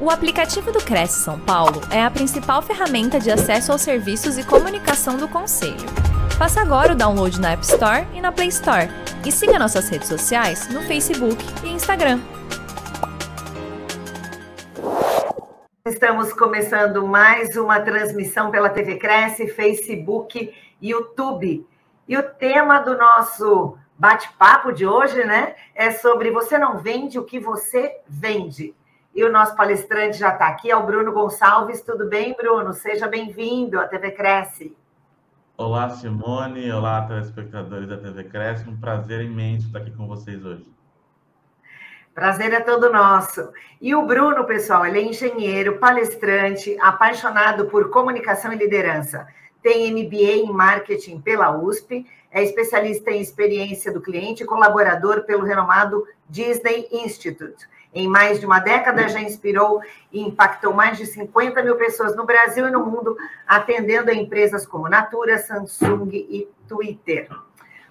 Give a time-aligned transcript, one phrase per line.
[0.00, 4.46] O aplicativo do Cresce São Paulo é a principal ferramenta de acesso aos serviços e
[4.46, 5.88] comunicação do Conselho.
[6.38, 8.88] Faça agora o download na App Store e na Play Store.
[9.26, 12.20] E siga nossas redes sociais no Facebook e Instagram.
[15.84, 21.66] Estamos começando mais uma transmissão pela TV Cresce, Facebook, YouTube.
[22.06, 27.24] E o tema do nosso bate-papo de hoje, né, é sobre você não vende o
[27.24, 28.77] que você vende.
[29.14, 31.82] E o nosso palestrante já está aqui, é o Bruno Gonçalves.
[31.82, 32.72] Tudo bem, Bruno?
[32.72, 34.76] Seja bem-vindo à TV Cresce.
[35.56, 36.70] Olá, Simone.
[36.70, 38.68] Olá, telespectadores da TV Cresce.
[38.68, 40.70] Um prazer imenso estar aqui com vocês hoje.
[42.14, 43.50] Prazer é todo nosso.
[43.80, 49.26] E o Bruno, pessoal, ele é engenheiro, palestrante, apaixonado por comunicação e liderança.
[49.62, 55.44] Tem MBA em marketing pela USP, é especialista em experiência do cliente e colaborador pelo
[55.44, 59.80] renomado Disney Institute em mais de uma década, já inspirou
[60.12, 63.16] e impactou mais de 50 mil pessoas no Brasil e no mundo,
[63.46, 67.28] atendendo a empresas como Natura, Samsung e Twitter.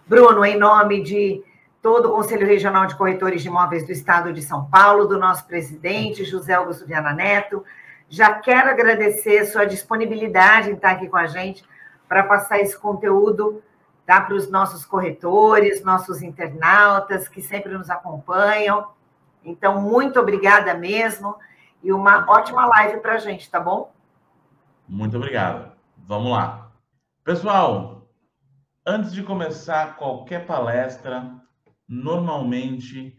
[0.06, 1.44] Bruno, em nome de
[1.82, 5.46] todo o Conselho Regional de Corretores de Imóveis do Estado de São Paulo, do nosso
[5.46, 7.64] presidente, José Augusto Viana Neto,
[8.10, 11.64] já quero agradecer sua disponibilidade em estar aqui com a gente
[12.08, 13.62] para passar esse conteúdo
[14.06, 18.88] tá, para os nossos corretores, nossos internautas que sempre nos acompanham.
[19.48, 21.38] Então, muito obrigada mesmo
[21.82, 23.94] e uma ótima live para a gente, tá bom?
[24.86, 25.72] Muito obrigado.
[26.06, 26.70] Vamos lá.
[27.24, 28.10] Pessoal,
[28.86, 31.34] antes de começar qualquer palestra,
[31.88, 33.18] normalmente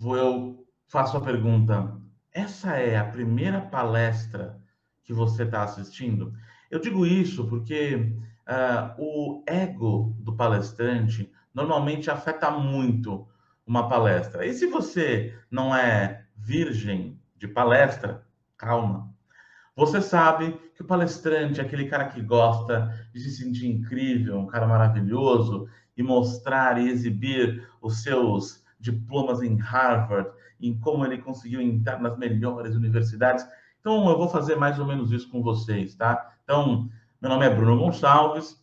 [0.00, 1.96] eu faço a pergunta:
[2.32, 4.60] essa é a primeira palestra
[5.04, 6.32] que você está assistindo?
[6.68, 8.12] Eu digo isso porque
[8.48, 13.28] uh, o ego do palestrante normalmente afeta muito
[13.70, 14.44] uma palestra.
[14.44, 18.26] E se você não é virgem de palestra,
[18.58, 19.08] calma.
[19.76, 24.46] Você sabe que o palestrante é aquele cara que gosta de se sentir incrível, um
[24.48, 30.28] cara maravilhoso e mostrar e exibir os seus diplomas em Harvard,
[30.60, 33.46] em como ele conseguiu entrar nas melhores universidades.
[33.78, 36.34] Então, eu vou fazer mais ou menos isso com vocês, tá?
[36.42, 36.90] Então,
[37.22, 38.60] meu nome é Bruno Gonçalves,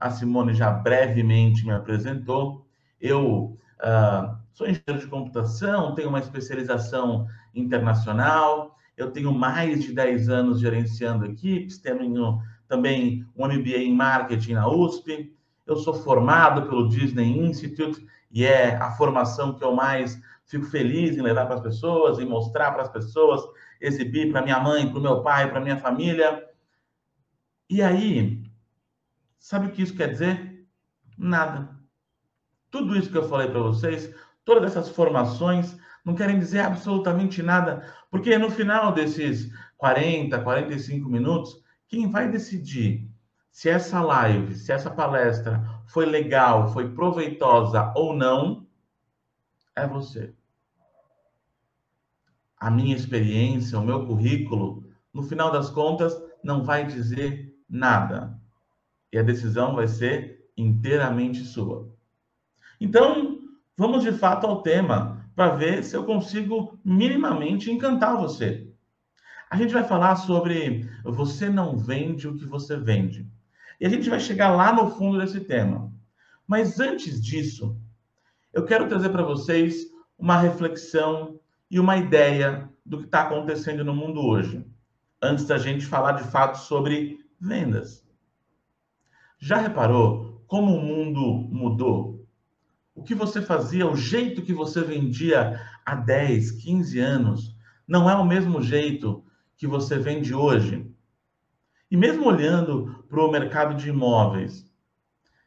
[0.00, 2.66] a Simone já brevemente me apresentou.
[3.00, 10.28] Eu uh, Sou engenheiro de computação, tenho uma especialização internacional, eu tenho mais de 10
[10.28, 15.32] anos gerenciando equipes, tenho também um MBA em marketing na USP.
[15.64, 21.16] Eu sou formado pelo Disney Institute e é a formação que eu mais fico feliz
[21.16, 23.40] em levar para as pessoas, em mostrar para as pessoas,
[23.80, 26.44] exibir para minha mãe, para o meu pai, para minha família.
[27.70, 28.42] E aí,
[29.38, 30.66] sabe o que isso quer dizer?
[31.16, 31.78] Nada.
[32.72, 34.12] Tudo isso que eu falei para vocês
[34.48, 41.62] todas essas formações não querem dizer absolutamente nada, porque no final desses 40, 45 minutos,
[41.86, 43.06] quem vai decidir
[43.50, 48.66] se essa live, se essa palestra foi legal, foi proveitosa ou não,
[49.76, 50.32] é você.
[52.56, 54.82] A minha experiência, o meu currículo,
[55.12, 58.40] no final das contas, não vai dizer nada.
[59.12, 61.94] E a decisão vai ser inteiramente sua.
[62.80, 63.37] Então,
[63.78, 68.68] vamos de fato ao tema, para ver se eu consigo minimamente encantar você.
[69.48, 73.24] A gente vai falar sobre você não vende o que você vende.
[73.80, 75.92] E a gente vai chegar lá no fundo desse tema.
[76.44, 77.80] Mas antes disso,
[78.52, 79.86] eu quero trazer para vocês
[80.18, 81.38] uma reflexão
[81.70, 84.66] e uma ideia do que está acontecendo no mundo hoje,
[85.22, 88.04] antes da gente falar de fato sobre vendas.
[89.38, 92.17] Já reparou como o mundo mudou?
[92.98, 98.14] O que você fazia, o jeito que você vendia há 10, 15 anos, não é
[98.16, 99.24] o mesmo jeito
[99.56, 100.90] que você vende hoje.
[101.88, 104.68] E mesmo olhando para o mercado de imóveis,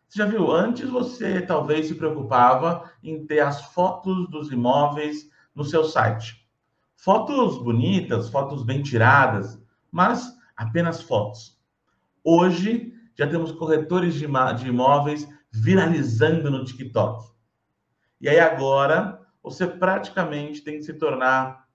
[0.07, 5.66] você já viu, antes você talvez se preocupava em ter as fotos dos imóveis no
[5.66, 6.47] seu site.
[6.95, 9.61] Fotos bonitas, fotos bem tiradas,
[9.91, 11.59] mas apenas fotos.
[12.23, 17.30] Hoje já temos corretores de imóveis viralizando no TikTok.
[18.22, 21.68] E aí agora você praticamente tem que se tornar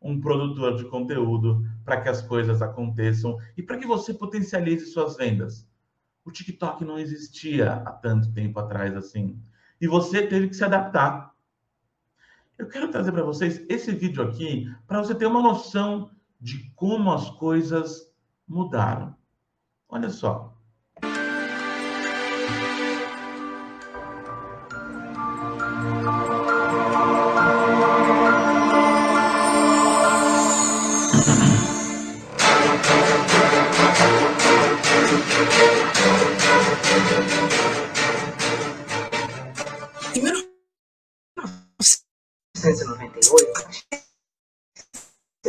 [0.00, 5.18] um produtor de conteúdo para que as coisas aconteçam e para que você potencialize suas
[5.18, 5.68] vendas.
[6.24, 9.38] O TikTok não existia há tanto tempo atrás assim.
[9.78, 11.34] E você teve que se adaptar.
[12.56, 16.10] Eu quero trazer para vocês esse vídeo aqui para você ter uma noção
[16.40, 18.10] de como as coisas
[18.48, 19.14] mudaram.
[19.86, 20.56] Olha só.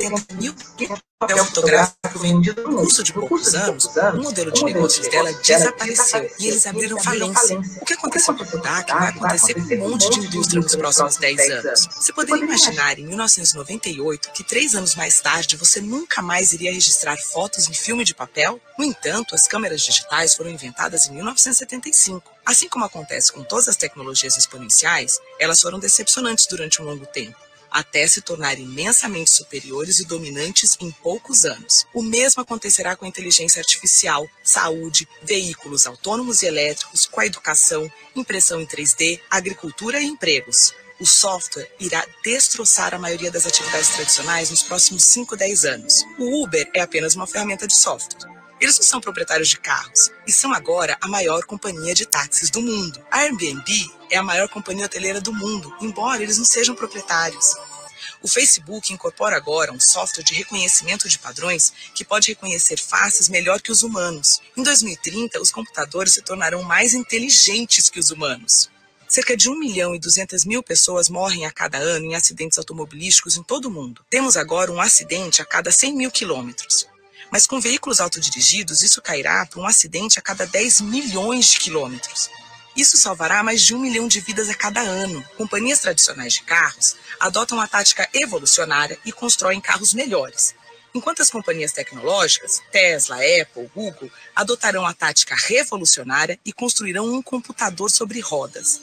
[0.08, 6.30] O papel fotográfico vendido no curso de poucos anos, o modelo de negócios dela desapareceu
[6.40, 7.60] e eles abriram falência.
[7.80, 11.18] O que aconteceu com o Kodak vai acontecer com um monte de indústria nos próximos
[11.18, 11.88] 10 anos.
[11.96, 17.18] Você poderia imaginar em 1998 que três anos mais tarde você nunca mais iria registrar
[17.18, 18.60] fotos em filme de papel?
[18.78, 22.32] No entanto, as câmeras digitais foram inventadas em 1975.
[22.44, 27.38] Assim como acontece com todas as tecnologias exponenciais, elas foram decepcionantes durante um longo tempo
[27.72, 31.88] até se tornar imensamente superiores e dominantes em poucos anos.
[31.94, 37.90] O mesmo acontecerá com a inteligência artificial, saúde, veículos autônomos e elétricos, com a educação,
[38.16, 40.74] impressão em 3D, agricultura e empregos.
[41.00, 46.06] O software irá destroçar a maioria das atividades tradicionais nos próximos 5, 10 anos.
[46.20, 48.41] O Uber é apenas uma ferramenta de software.
[48.62, 52.62] Eles não são proprietários de carros e são agora a maior companhia de táxis do
[52.62, 53.04] mundo.
[53.10, 57.56] A Airbnb é a maior companhia hoteleira do mundo, embora eles não sejam proprietários.
[58.22, 63.60] O Facebook incorpora agora um software de reconhecimento de padrões que pode reconhecer faces melhor
[63.60, 64.40] que os humanos.
[64.56, 68.70] Em 2030, os computadores se tornarão mais inteligentes que os humanos.
[69.08, 73.38] Cerca de 1 milhão e 200 mil pessoas morrem a cada ano em acidentes automobilísticos
[73.38, 74.06] em todo o mundo.
[74.08, 76.91] Temos agora um acidente a cada 100 mil quilômetros.
[77.32, 82.30] Mas com veículos autodirigidos, isso cairá para um acidente a cada 10 milhões de quilômetros.
[82.76, 85.24] Isso salvará mais de um milhão de vidas a cada ano.
[85.38, 90.54] Companhias tradicionais de carros adotam a tática evolucionária e constroem carros melhores.
[90.94, 97.90] Enquanto as companhias tecnológicas, Tesla, Apple, Google, adotarão a tática revolucionária e construirão um computador
[97.90, 98.82] sobre rodas.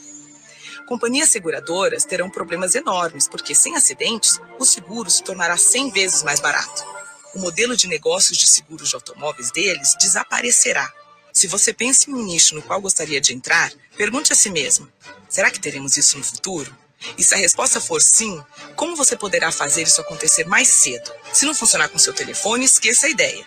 [0.87, 6.41] Companhias seguradoras terão problemas enormes, porque sem acidentes, o seguro se tornará 100 vezes mais
[6.41, 6.98] barato
[7.35, 10.93] o modelo de negócios de seguros de automóveis deles desaparecerá.
[11.33, 14.91] Se você pensa em um nicho no qual gostaria de entrar, pergunte a si mesmo:
[15.29, 16.77] será que teremos isso no futuro?
[17.17, 18.43] E se a resposta for sim,
[18.75, 21.13] como você poderá fazer isso acontecer mais cedo?
[21.33, 23.47] Se não funcionar com seu telefone, esqueça a ideia.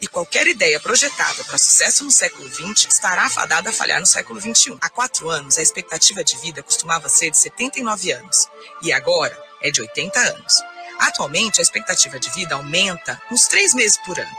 [0.00, 4.40] E qualquer ideia projetada para sucesso no século XX estará fadada a falhar no século
[4.40, 4.76] XXI.
[4.80, 8.48] Há quatro anos, a expectativa de vida costumava ser de 79 anos.
[8.82, 10.62] E agora é de 80 anos.
[10.98, 14.36] Atualmente, a expectativa de vida aumenta uns três meses por ano.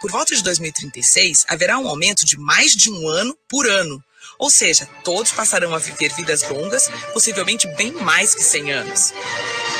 [0.00, 4.02] Por volta de 2036, haverá um aumento de mais de um ano por ano.
[4.38, 9.14] Ou seja, todos passarão a viver vidas longas, possivelmente bem mais que 100 anos.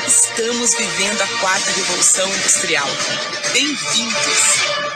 [0.07, 2.87] Estamos vivendo a quarta revolução industrial.
[3.53, 4.93] Bem-vindos!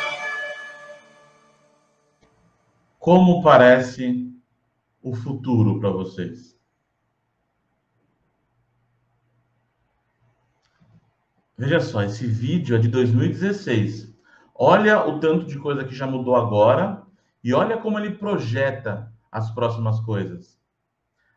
[2.98, 4.32] Como parece
[5.02, 6.55] o futuro para vocês?
[11.58, 14.14] Veja só, esse vídeo é de 2016.
[14.54, 17.02] Olha o tanto de coisa que já mudou agora
[17.42, 20.60] e olha como ele projeta as próximas coisas.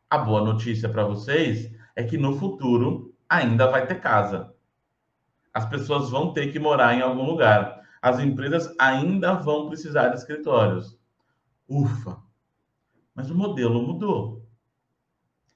[0.09, 4.53] A boa notícia para vocês é que no futuro ainda vai ter casa.
[5.53, 7.81] As pessoas vão ter que morar em algum lugar.
[8.01, 10.99] As empresas ainda vão precisar de escritórios.
[11.67, 12.17] Ufa!
[13.15, 14.45] Mas o modelo mudou.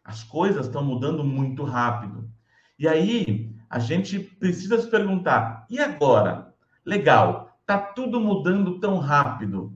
[0.04, 2.30] As coisas estão mudando muito rápido.
[2.78, 6.54] E aí, a gente precisa se perguntar: e agora?
[6.86, 9.74] Legal, tá tudo mudando tão rápido.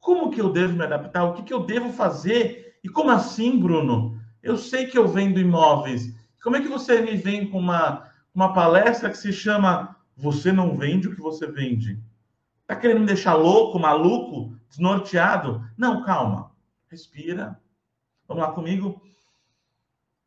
[0.00, 1.22] Como que eu devo me adaptar?
[1.22, 2.76] O que, que eu devo fazer?
[2.82, 4.20] E como assim, Bruno?
[4.42, 6.12] Eu sei que eu vendo imóveis.
[6.42, 10.76] Como é que você me vem com uma, uma palestra que se chama Você não
[10.76, 12.02] vende o que você vende?
[12.66, 15.64] Tá querendo me deixar louco, maluco, desnorteado?
[15.78, 16.50] Não, calma.
[16.90, 17.60] Respira.
[18.26, 19.00] Vamos lá comigo.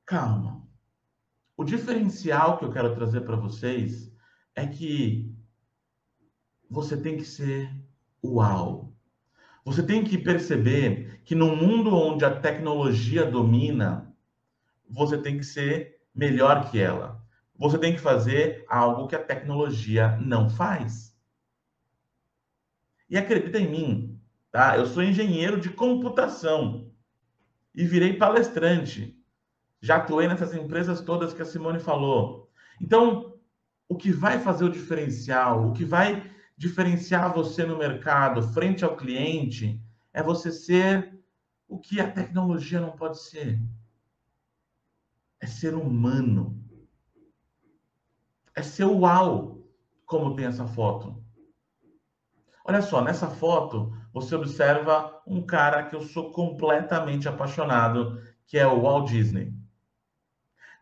[0.06, 0.67] Calma.
[1.58, 4.14] O diferencial que eu quero trazer para vocês
[4.54, 5.36] é que
[6.70, 7.74] você tem que ser
[8.24, 8.96] uau.
[9.66, 14.16] Você tem que perceber que no mundo onde a tecnologia domina,
[14.88, 17.26] você tem que ser melhor que ela.
[17.56, 21.18] Você tem que fazer algo que a tecnologia não faz.
[23.10, 24.22] E acredita em mim,
[24.52, 24.78] tá?
[24.78, 26.94] Eu sou engenheiro de computação
[27.74, 29.17] e virei palestrante.
[29.88, 32.52] Já atuei nessas empresas todas que a Simone falou.
[32.82, 33.40] Então,
[33.88, 38.98] o que vai fazer o diferencial, o que vai diferenciar você no mercado, frente ao
[38.98, 41.18] cliente, é você ser
[41.70, 43.62] o que a tecnologia não pode ser.
[45.40, 46.62] É ser humano.
[48.54, 49.64] É ser uau,
[50.06, 51.24] como tem essa foto.
[52.66, 58.68] Olha só, nessa foto você observa um cara que eu sou completamente apaixonado, que é
[58.68, 59.57] o Walt Disney.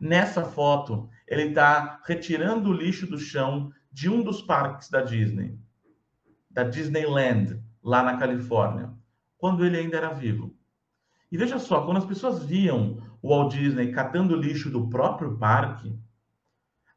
[0.00, 5.58] Nessa foto, ele está retirando o lixo do chão de um dos parques da Disney,
[6.50, 8.92] da Disneyland, lá na Califórnia,
[9.38, 10.54] quando ele ainda era vivo.
[11.30, 15.98] E veja só, quando as pessoas viam o Walt Disney catando lixo do próprio parque,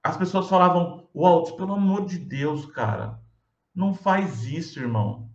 [0.03, 3.19] as pessoas falavam: Walt, pelo amor de Deus, cara,
[3.73, 5.29] não faz isso, irmão.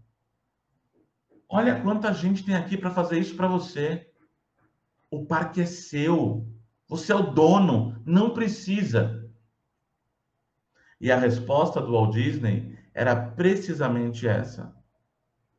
[1.49, 4.11] Olha quanta gente tem aqui para fazer isso para você.
[5.11, 6.49] O parque é seu.
[6.89, 9.31] Você é o dono, não precisa.
[11.01, 14.75] E a resposta do Walt Disney era precisamente essa.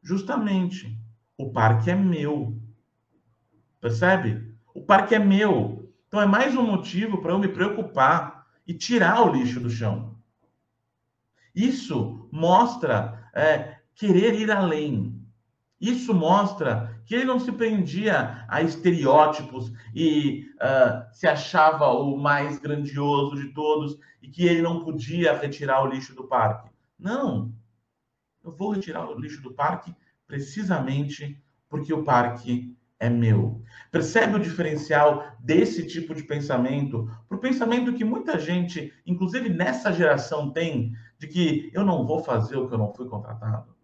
[0.01, 0.97] Justamente,
[1.37, 2.61] o parque é meu.
[3.81, 4.55] Percebe?
[4.73, 5.91] O parque é meu.
[6.07, 10.15] Então é mais um motivo para eu me preocupar e tirar o lixo do chão.
[11.53, 15.21] Isso mostra é, querer ir além.
[15.79, 22.57] Isso mostra que ele não se prendia a estereótipos e uh, se achava o mais
[22.57, 26.69] grandioso de todos e que ele não podia retirar o lixo do parque.
[26.97, 27.53] Não.
[28.43, 29.95] Eu vou retirar o lixo do parque
[30.27, 33.61] precisamente porque o parque é meu.
[33.91, 39.91] Percebe o diferencial desse tipo de pensamento para o pensamento que muita gente, inclusive nessa
[39.91, 43.74] geração, tem de que eu não vou fazer o que eu não fui contratado?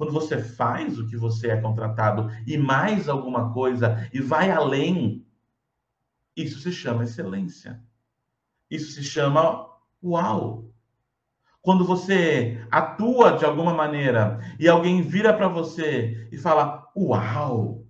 [0.00, 5.26] Quando você faz o que você é contratado e mais alguma coisa e vai além,
[6.34, 7.84] isso se chama excelência.
[8.70, 9.68] Isso se chama
[10.02, 10.72] uau.
[11.60, 17.86] Quando você atua de alguma maneira e alguém vira para você e fala uau,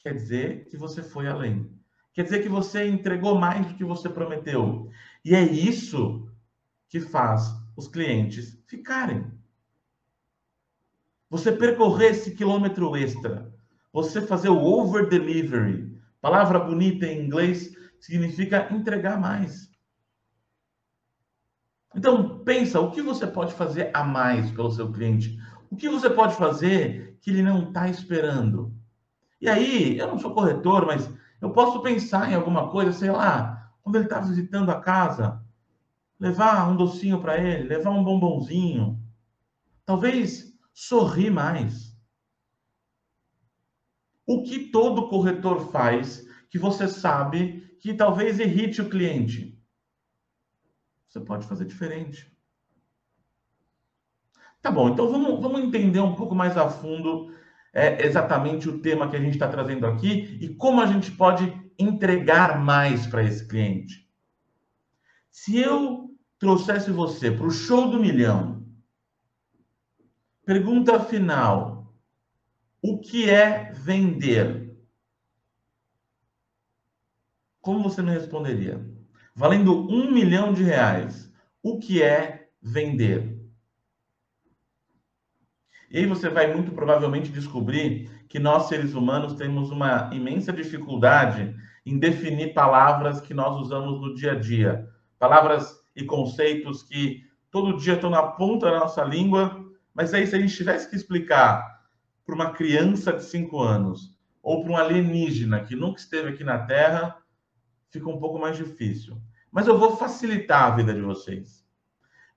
[0.00, 1.74] quer dizer que você foi além.
[2.12, 4.90] Quer dizer que você entregou mais do que você prometeu.
[5.24, 6.30] E é isso
[6.90, 9.40] que faz os clientes ficarem.
[11.32, 13.50] Você percorrer esse quilômetro extra,
[13.90, 19.70] você fazer o over delivery, palavra bonita em inglês, significa entregar mais.
[21.96, 25.38] Então, pensa, o que você pode fazer a mais pelo seu cliente?
[25.70, 28.70] O que você pode fazer que ele não está esperando?
[29.40, 31.10] E aí, eu não sou corretor, mas
[31.40, 35.42] eu posso pensar em alguma coisa, sei lá, quando ele está visitando a casa,
[36.20, 39.00] levar um docinho para ele, levar um bombonzinho.
[39.86, 41.96] Talvez sorrir mais.
[44.26, 49.58] O que todo corretor faz que você sabe que talvez irrite o cliente?
[51.08, 52.32] Você pode fazer diferente.
[54.62, 57.34] Tá bom, então vamos, vamos entender um pouco mais a fundo
[57.72, 61.52] é, exatamente o tema que a gente está trazendo aqui e como a gente pode
[61.78, 64.08] entregar mais para esse cliente.
[65.30, 68.61] Se eu trouxesse você para o show do milhão
[70.44, 71.94] Pergunta final:
[72.82, 74.76] o que é vender?
[77.60, 78.84] Como você me responderia?
[79.36, 81.32] Valendo um milhão de reais,
[81.62, 83.40] o que é vender?
[85.88, 91.54] E aí você vai muito provavelmente descobrir que nós, seres humanos, temos uma imensa dificuldade
[91.86, 94.88] em definir palavras que nós usamos no dia a dia.
[95.18, 99.61] Palavras e conceitos que todo dia estão na ponta da nossa língua
[99.94, 101.82] mas aí, se a gente tivesse que explicar
[102.24, 106.58] para uma criança de 5 anos ou para um alienígena que nunca esteve aqui na
[106.58, 107.16] Terra,
[107.90, 109.20] fica um pouco mais difícil.
[109.50, 111.66] Mas eu vou facilitar a vida de vocês.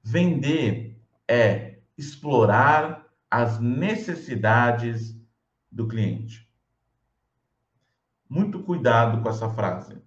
[0.03, 5.15] Vender é explorar as necessidades
[5.71, 6.47] do cliente.
[8.29, 10.01] Muito cuidado com essa frase,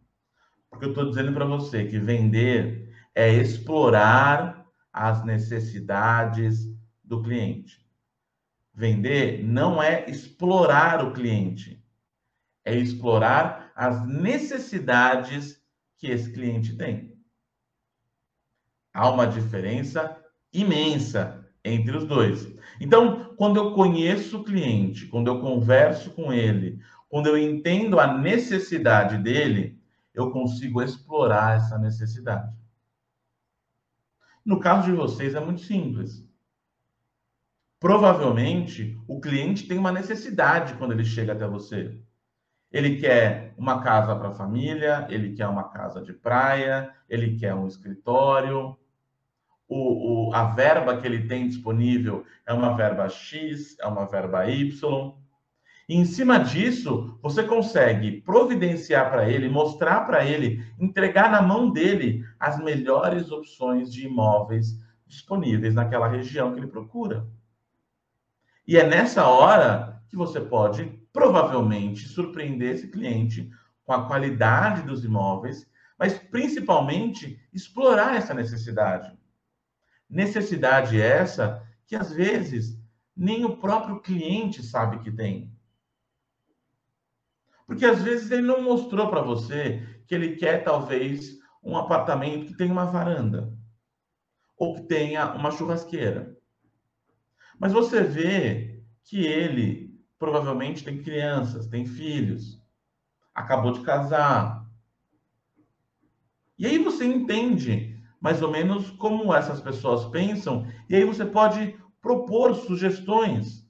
[0.70, 6.77] porque eu estou dizendo para você que vender é explorar as necessidades
[7.08, 7.84] do cliente.
[8.72, 11.82] Vender não é explorar o cliente,
[12.64, 15.60] é explorar as necessidades
[15.96, 17.16] que esse cliente tem.
[18.92, 20.16] Há uma diferença
[20.52, 22.46] imensa entre os dois.
[22.80, 28.18] Então, quando eu conheço o cliente, quando eu converso com ele, quando eu entendo a
[28.18, 29.80] necessidade dele,
[30.14, 32.54] eu consigo explorar essa necessidade.
[34.44, 36.27] No caso de vocês é muito simples.
[37.80, 41.96] Provavelmente o cliente tem uma necessidade quando ele chega até você.
[42.72, 47.54] Ele quer uma casa para a família, ele quer uma casa de praia, ele quer
[47.54, 48.76] um escritório.
[49.68, 54.46] O, o, a verba que ele tem disponível é uma verba X, é uma verba
[54.50, 55.14] Y.
[55.88, 61.70] E em cima disso, você consegue providenciar para ele, mostrar para ele, entregar na mão
[61.70, 67.26] dele as melhores opções de imóveis disponíveis naquela região que ele procura.
[68.68, 73.50] E é nessa hora que você pode provavelmente surpreender esse cliente
[73.82, 75.66] com a qualidade dos imóveis,
[75.98, 79.18] mas principalmente explorar essa necessidade.
[80.08, 82.78] necessidade essa que às vezes
[83.16, 85.50] nem o próprio cliente sabe que tem.
[87.66, 92.54] Porque às vezes ele não mostrou para você que ele quer talvez um apartamento que
[92.56, 93.50] tenha uma varanda
[94.58, 96.37] ou que tenha uma churrasqueira.
[97.58, 102.60] Mas você vê que ele provavelmente tem crianças, tem filhos,
[103.34, 104.66] acabou de casar.
[106.58, 111.76] E aí você entende mais ou menos como essas pessoas pensam, e aí você pode
[112.00, 113.66] propor sugestões,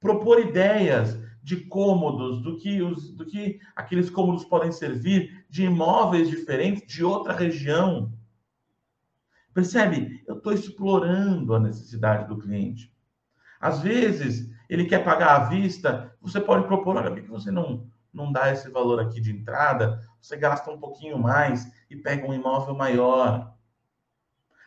[0.00, 6.28] propor ideias de cômodos, do que, os, do que aqueles cômodos podem servir, de imóveis
[6.28, 8.12] diferentes de outra região.
[9.54, 10.22] Percebe?
[10.26, 12.92] Eu estou explorando a necessidade do cliente.
[13.60, 17.86] Às vezes, ele quer pagar à vista, você pode propor, olha, por que você não,
[18.12, 20.00] não dá esse valor aqui de entrada?
[20.20, 23.54] Você gasta um pouquinho mais e pega um imóvel maior.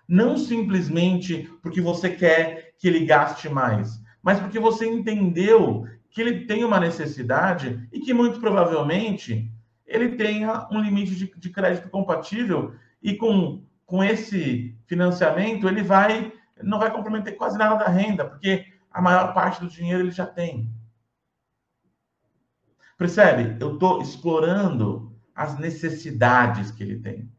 [0.08, 6.46] Não simplesmente porque você quer que ele gaste mais, mas porque você entendeu que ele
[6.46, 9.52] tem uma necessidade e que muito provavelmente
[9.86, 16.32] ele tenha um limite de, de crédito compatível e com, com esse financiamento ele vai
[16.62, 20.26] não vai comprometer quase nada da renda, porque a maior parte do dinheiro ele já
[20.26, 20.74] tem.
[22.98, 23.58] Percebe?
[23.64, 27.32] Eu estou explorando as necessidades que ele tem.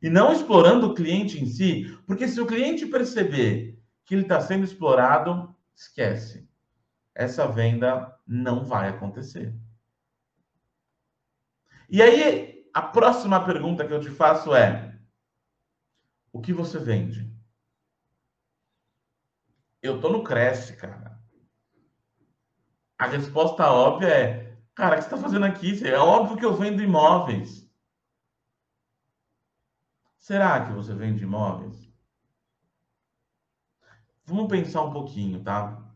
[0.00, 4.40] E não explorando o cliente em si, porque se o cliente perceber que ele está
[4.40, 6.48] sendo explorado, esquece.
[7.14, 9.54] Essa venda não vai acontecer.
[11.88, 14.98] E aí, a próxima pergunta que eu te faço é:
[16.32, 17.33] o que você vende?
[19.84, 21.22] Eu tô no Cresce, cara.
[22.98, 25.86] A resposta óbvia é: cara, o que você está fazendo aqui?
[25.86, 27.70] É óbvio que eu vendo imóveis.
[30.18, 31.92] Será que você vende imóveis?
[34.24, 35.86] Vamos pensar um pouquinho, tá?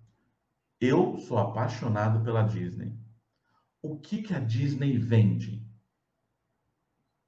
[0.78, 2.94] Eu sou apaixonado pela Disney.
[3.81, 5.66] O que, que a Disney vende?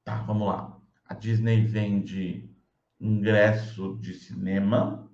[0.05, 0.79] Tá, vamos lá.
[1.07, 2.55] A Disney vende
[3.01, 5.10] ingresso de cinema,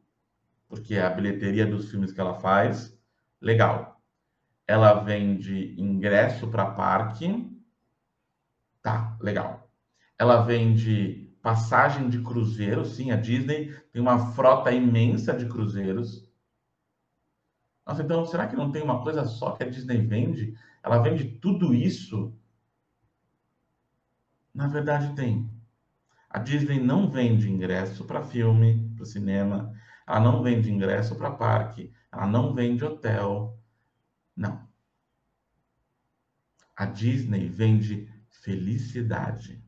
[0.68, 2.96] porque a bilheteria dos filmes que ela faz.
[3.40, 4.00] Legal.
[4.66, 7.50] Ela vende ingresso para parque.
[8.82, 9.70] Tá, legal.
[10.18, 12.84] Ela vende passagem de cruzeiro.
[12.84, 16.26] Sim, a Disney tem uma frota imensa de cruzeiros.
[17.86, 20.54] Nossa, então será que não tem uma coisa só que a Disney vende?
[20.82, 22.36] Ela vende tudo isso?
[24.52, 25.48] Na verdade, tem.
[26.28, 29.72] A Disney não vende ingresso para filme, para cinema.
[30.06, 33.58] Ela não vende ingresso para parque, ela não vende hotel.
[34.36, 34.66] Não.
[36.76, 39.64] A Disney vende felicidade.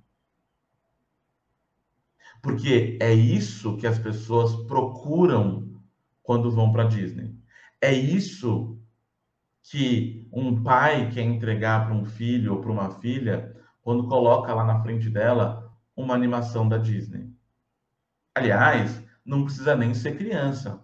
[2.41, 5.83] Porque é isso que as pessoas procuram
[6.23, 7.37] quando vão para Disney.
[7.81, 8.79] É isso
[9.63, 14.65] que um pai quer entregar para um filho ou para uma filha quando coloca lá
[14.65, 17.33] na frente dela uma animação da Disney.
[18.35, 20.83] Aliás, não precisa nem ser criança.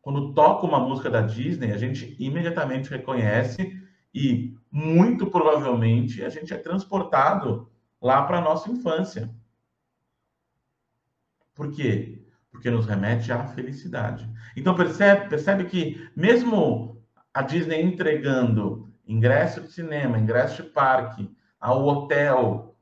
[0.00, 3.82] Quando toca uma música da Disney, a gente imediatamente reconhece
[4.14, 7.68] e muito provavelmente a gente é transportado
[8.00, 9.28] lá para a nossa infância.
[11.54, 12.24] Por quê?
[12.52, 14.30] Porque nos remete à felicidade.
[14.56, 21.84] Então percebe, percebe que mesmo a Disney entregando ingresso de cinema, ingresso de parque, ao
[21.84, 22.73] hotel,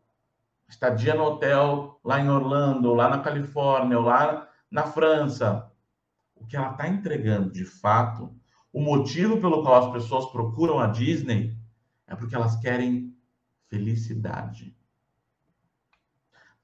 [0.73, 5.71] estadia no hotel lá em Orlando, lá na Califórnia, lá na França.
[6.35, 8.35] O que ela está entregando de fato,
[8.73, 11.57] o motivo pelo qual as pessoas procuram a Disney
[12.07, 13.15] é porque elas querem
[13.69, 14.75] felicidade.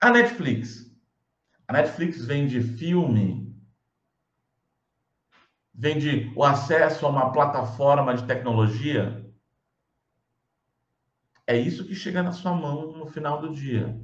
[0.00, 0.90] A Netflix.
[1.66, 3.54] A Netflix vende filme,
[5.74, 9.27] vende o acesso a uma plataforma de tecnologia
[11.48, 13.98] é isso que chega na sua mão no final do dia.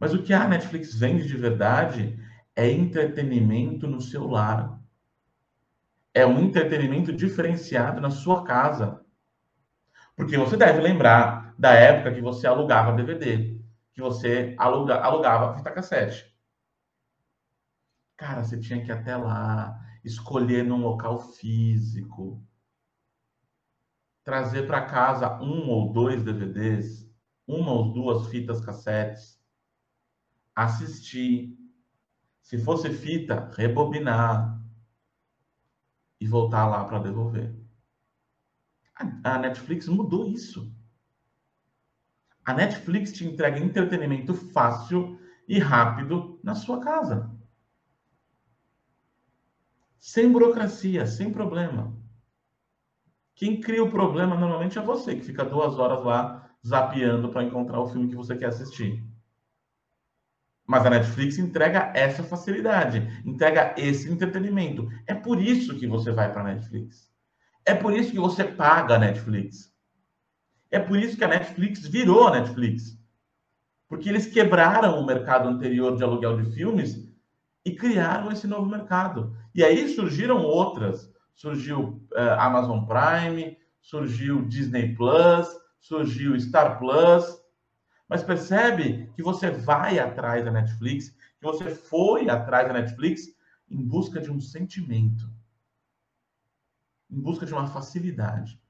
[0.00, 2.18] Mas o que a Netflix vende de verdade
[2.56, 4.80] é entretenimento no celular.
[6.12, 9.00] É um entretenimento diferenciado na sua casa.
[10.16, 13.56] Porque você deve lembrar da época que você alugava DVD,
[13.92, 16.34] que você aluga, alugava fita cassete.
[18.16, 22.42] Cara, você tinha que ir até lá, escolher num local físico,
[24.24, 27.10] trazer para casa um ou dois DVDs,
[27.46, 29.40] uma ou duas fitas cassetes,
[30.54, 31.58] assistir.
[32.40, 34.60] Se fosse fita, rebobinar
[36.20, 37.54] e voltar lá para devolver.
[39.24, 40.72] A Netflix mudou isso.
[42.44, 47.32] A Netflix te entrega entretenimento fácil e rápido na sua casa.
[50.02, 51.96] sem burocracia, sem problema.
[53.42, 57.80] Quem cria o problema normalmente é você, que fica duas horas lá zapeando para encontrar
[57.80, 59.02] o filme que você quer assistir.
[60.64, 64.88] Mas a Netflix entrega essa facilidade, entrega esse entretenimento.
[65.08, 67.10] É por isso que você vai para a Netflix.
[67.66, 69.74] É por isso que você paga a Netflix.
[70.70, 72.96] É por isso que a Netflix virou a Netflix.
[73.88, 77.12] Porque eles quebraram o mercado anterior de aluguel de filmes
[77.64, 79.36] e criaram esse novo mercado.
[79.52, 81.11] E aí surgiram outras.
[81.34, 85.48] Surgiu uh, Amazon Prime, surgiu Disney Plus,
[85.80, 87.42] surgiu Star Plus.
[88.08, 93.34] Mas percebe que você vai atrás da Netflix, que você foi atrás da Netflix
[93.70, 95.28] em busca de um sentimento,
[97.10, 98.60] em busca de uma facilidade.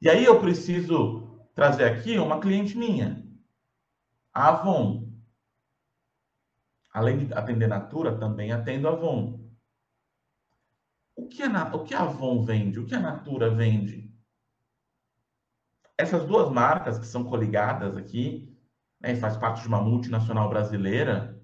[0.00, 3.26] E aí eu preciso trazer aqui uma cliente minha,
[4.32, 5.10] a Avon.
[6.92, 9.35] Além de atender Natura, também atendo Avon.
[11.16, 12.78] O que, a, o que a Avon vende?
[12.78, 14.14] O que a Natura vende?
[15.96, 18.54] Essas duas marcas que são coligadas aqui,
[19.00, 21.42] né, e faz parte de uma multinacional brasileira,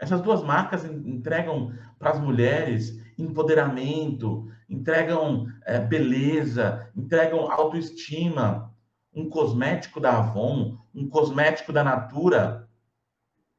[0.00, 8.74] essas duas marcas entregam para as mulheres empoderamento, entregam é, beleza, entregam autoestima.
[9.12, 12.68] Um cosmético da Avon, um cosmético da Natura,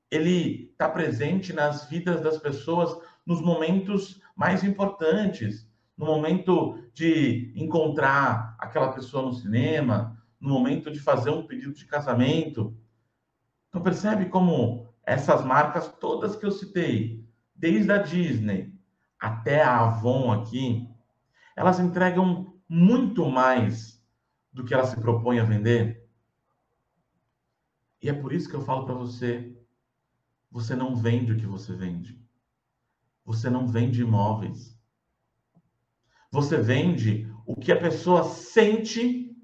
[0.10, 8.56] ele está presente nas vidas das pessoas nos momentos mais importantes, no momento de encontrar
[8.58, 12.74] aquela pessoa no cinema, no momento de fazer um pedido de casamento.
[13.68, 18.74] Então percebe como essas marcas todas que eu citei, desde a Disney
[19.20, 20.90] até a Avon aqui,
[21.54, 24.02] elas entregam muito mais
[24.54, 26.08] do que elas se propõem a vender.
[28.02, 29.54] E é por isso que eu falo para você,
[30.50, 32.29] você não vende o que você vende.
[33.30, 34.76] Você não vende imóveis.
[36.32, 39.38] Você vende o que a pessoa sente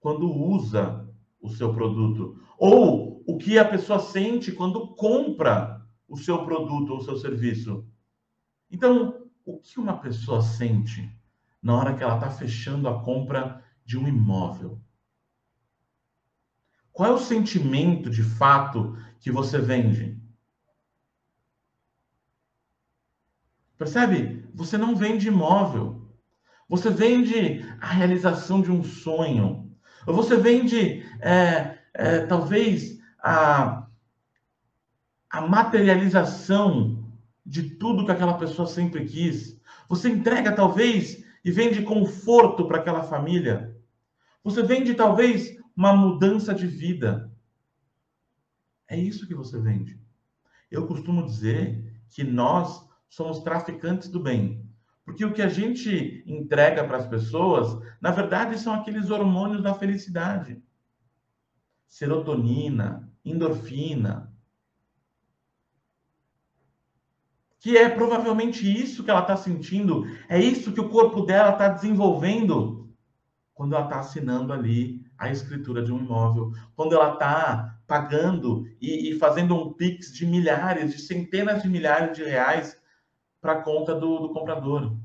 [0.00, 1.06] quando usa
[1.38, 2.40] o seu produto.
[2.58, 7.86] Ou o que a pessoa sente quando compra o seu produto ou o seu serviço.
[8.70, 11.14] Então, o que uma pessoa sente
[11.60, 14.80] na hora que ela está fechando a compra de um imóvel?
[16.92, 20.15] Qual é o sentimento de fato que você vende?
[23.78, 24.44] Percebe?
[24.54, 26.10] Você não vende imóvel.
[26.68, 29.70] Você vende a realização de um sonho.
[30.06, 33.86] Você vende, é, é, talvez, a,
[35.30, 37.04] a materialização
[37.44, 39.60] de tudo que aquela pessoa sempre quis.
[39.88, 43.76] Você entrega, talvez, e vende conforto para aquela família.
[44.42, 47.30] Você vende, talvez, uma mudança de vida.
[48.88, 50.00] É isso que você vende.
[50.70, 54.66] Eu costumo dizer que nós somos traficantes do bem.
[55.04, 59.72] Porque o que a gente entrega para as pessoas, na verdade, são aqueles hormônios da
[59.72, 60.60] felicidade.
[61.86, 64.32] Serotonina, endorfina.
[67.60, 71.68] Que é provavelmente isso que ela está sentindo, é isso que o corpo dela está
[71.68, 72.76] desenvolvendo
[73.54, 79.10] quando ela está assinando ali a escritura de um imóvel, quando ela está pagando e,
[79.10, 82.76] e, fazendo um PIX de milhares, de centenas de milhares de reais
[83.46, 84.96] para a conta do, do comprador.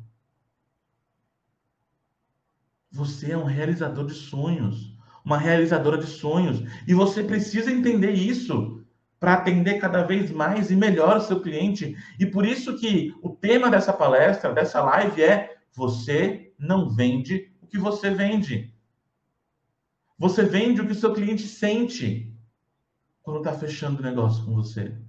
[2.92, 8.84] Você é um realizador de sonhos, uma realizadora de sonhos, e você precisa entender isso
[9.20, 11.96] para atender cada vez mais e melhor o seu cliente.
[12.20, 17.68] E por isso que o tema dessa palestra, dessa live é você não vende o
[17.68, 18.74] que você vende.
[20.18, 22.36] Você vende o que o seu cliente sente
[23.22, 25.00] quando está fechando o negócio com você.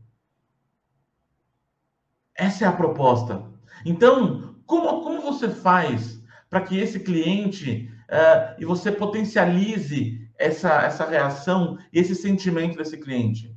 [2.37, 3.45] Essa é a proposta.
[3.85, 11.05] Então, como, como você faz para que esse cliente uh, e você potencialize essa, essa
[11.05, 13.55] reação, esse sentimento desse cliente?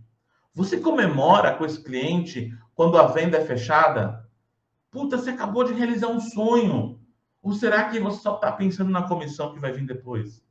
[0.53, 4.25] Você comemora com esse cliente quando a venda é fechada?
[4.89, 6.99] Puta, você acabou de realizar um sonho.
[7.41, 10.41] Ou será que você só está pensando na comissão que vai vir depois?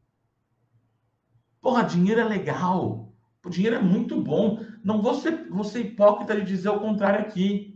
[1.60, 3.12] Porra, dinheiro é legal.
[3.44, 4.62] O dinheiro é muito bom.
[4.84, 7.73] Não vou ser, vou ser hipócrita de dizer o contrário aqui.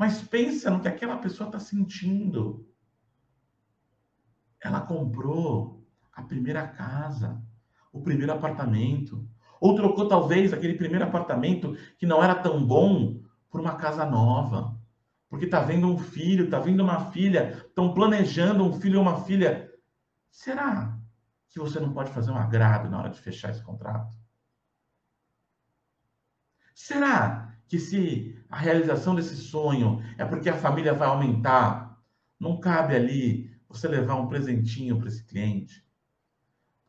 [0.00, 2.66] Mas pensa no que aquela pessoa está sentindo.
[4.58, 7.38] Ela comprou a primeira casa,
[7.92, 9.28] o primeiro apartamento,
[9.60, 14.74] ou trocou talvez aquele primeiro apartamento que não era tão bom por uma casa nova.
[15.28, 19.22] Porque está vendo um filho, está vendo uma filha, estão planejando um filho ou uma
[19.24, 19.70] filha.
[20.30, 20.98] Será
[21.50, 24.16] que você não pode fazer um agrado na hora de fechar esse contrato?
[26.74, 32.02] Será que se a realização desse sonho é porque a família vai aumentar,
[32.38, 35.86] não cabe ali você levar um presentinho para esse cliente.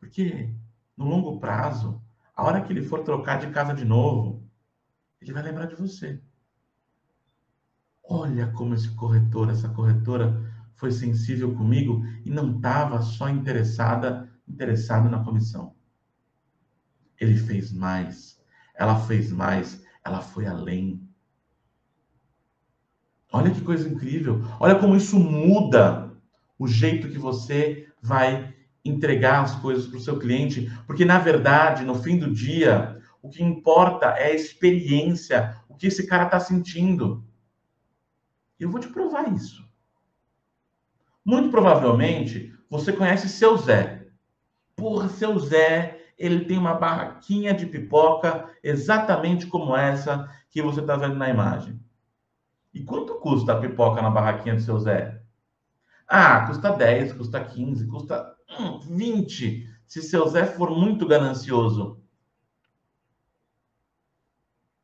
[0.00, 0.52] Porque
[0.96, 2.02] no longo prazo,
[2.34, 4.44] a hora que ele for trocar de casa de novo,
[5.20, 6.20] ele vai lembrar de você.
[8.02, 15.08] Olha como esse corretor, essa corretora foi sensível comigo e não estava só interessada, interessado
[15.08, 15.76] na comissão.
[17.20, 18.42] Ele fez mais,
[18.74, 21.08] ela fez mais, ela foi além.
[23.32, 24.42] Olha que coisa incrível.
[24.60, 26.12] Olha como isso muda
[26.58, 31.84] o jeito que você vai entregar as coisas para o seu cliente, porque na verdade,
[31.84, 36.40] no fim do dia, o que importa é a experiência, o que esse cara está
[36.40, 37.24] sentindo.
[38.58, 39.64] Eu vou te provar isso.
[41.24, 44.08] Muito provavelmente você conhece seu Zé.
[44.74, 50.94] Porra, seu Zé ele tem uma barraquinha de pipoca exatamente como essa que você está
[50.94, 51.80] vendo na imagem.
[52.72, 55.20] E quanto custa a pipoca na barraquinha do seu Zé?
[56.06, 62.00] Ah, custa 10, custa 15, custa hum, 20, se seu Zé for muito ganancioso.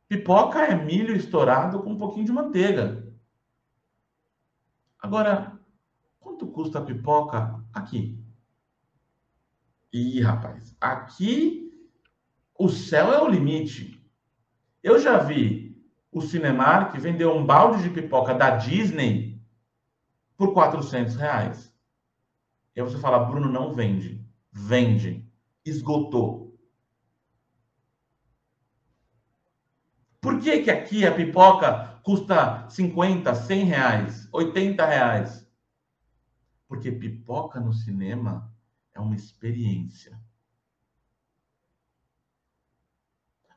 [0.08, 3.06] Pipoca é milho estourado com um pouquinho de manteiga.
[4.98, 5.56] Agora,
[6.18, 8.18] quanto custa a pipoca aqui?
[9.92, 11.72] Ih, rapaz, aqui
[12.58, 14.04] o céu é o limite.
[14.82, 15.80] Eu já vi
[16.12, 19.40] o Cinemark vender um balde de pipoca da Disney
[20.36, 21.74] por 400 reais.
[22.74, 24.24] E aí você fala, Bruno, não vende.
[24.52, 25.26] Vende.
[25.64, 26.56] Esgotou.
[30.20, 35.48] Por que, que aqui a pipoca custa 50, 100 reais, 80 reais?
[36.66, 38.52] Porque pipoca no cinema
[38.98, 40.20] é uma experiência.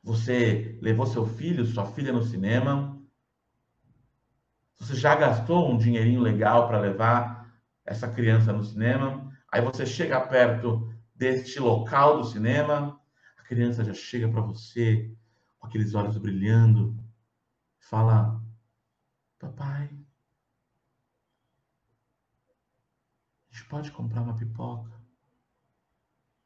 [0.02, 3.00] Você levou seu filho, sua filha no cinema.
[4.78, 7.52] Você já gastou um dinheirinho legal para levar
[7.84, 9.30] essa criança no cinema.
[9.50, 13.00] Aí você chega perto deste local do cinema,
[13.38, 15.14] a criança já chega para você
[15.58, 16.96] com aqueles olhos brilhando,
[17.78, 18.42] fala:
[19.38, 19.88] Papai,
[23.50, 24.91] a gente pode comprar uma pipoca?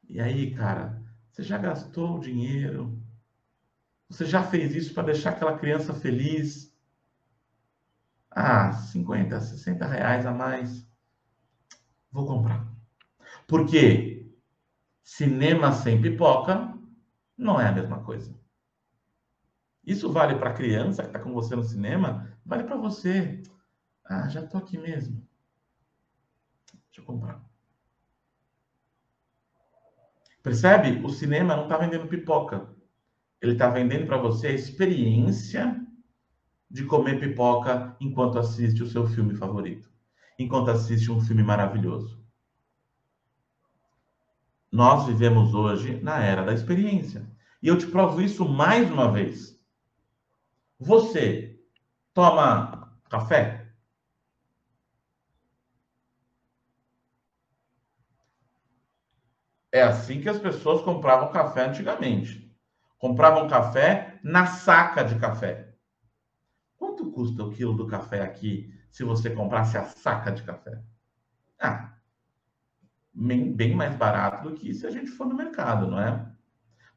[0.09, 3.01] E aí, cara, você já gastou o dinheiro?
[4.09, 6.73] Você já fez isso para deixar aquela criança feliz?
[8.31, 10.87] Ah, 50, 60 reais a mais.
[12.11, 12.71] Vou comprar.
[13.47, 14.31] Porque
[15.03, 16.77] cinema sem pipoca
[17.37, 18.33] não é a mesma coisa.
[19.85, 23.41] Isso vale para a criança que está com você no cinema, vale para você.
[24.03, 25.25] Ah, já estou aqui mesmo.
[26.73, 27.46] Deixa eu comprar.
[30.47, 31.05] Percebe?
[31.05, 32.69] O cinema não está vendendo pipoca.
[33.41, 35.77] Ele está vendendo para você a experiência
[36.71, 39.91] de comer pipoca enquanto assiste o seu filme favorito,
[40.39, 42.25] enquanto assiste um filme maravilhoso.
[44.71, 47.29] Nós vivemos hoje na era da experiência.
[47.61, 49.61] E eu te provo isso mais uma vez.
[50.79, 51.59] Você
[52.13, 53.66] toma café?
[59.77, 62.51] É assim que as pessoas compravam café antigamente.
[62.97, 65.71] Compravam café na saca de café.
[66.75, 70.81] Quanto custa o quilo do café aqui se você comprasse a saca de café?
[71.59, 71.93] Ah,
[73.13, 76.25] bem mais barato do que se a gente for no mercado, não é?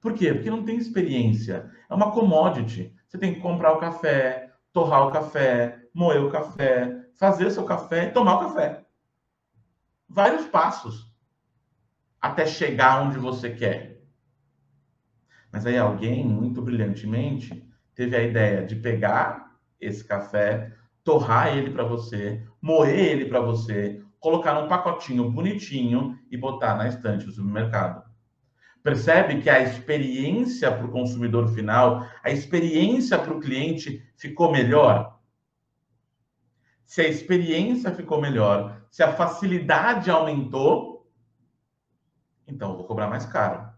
[0.01, 0.33] Por quê?
[0.33, 1.71] Porque não tem experiência.
[1.87, 2.97] É uma commodity.
[3.07, 7.65] Você tem que comprar o café, torrar o café, moer o café, fazer o seu
[7.67, 8.87] café e tomar o café.
[10.09, 11.10] Vários passos
[12.21, 14.03] até chegar onde você quer.
[15.53, 21.85] Mas aí alguém, muito brilhantemente, teve a ideia de pegar esse café, torrar ele para
[21.85, 28.05] você, moer ele para você, colocar num pacotinho bonitinho e botar na estante do supermercado.
[28.83, 35.19] Percebe que a experiência para o consumidor final, a experiência para o cliente ficou melhor?
[36.87, 40.90] Se a experiência ficou melhor, se a facilidade aumentou,
[42.51, 43.69] então eu vou cobrar mais caro.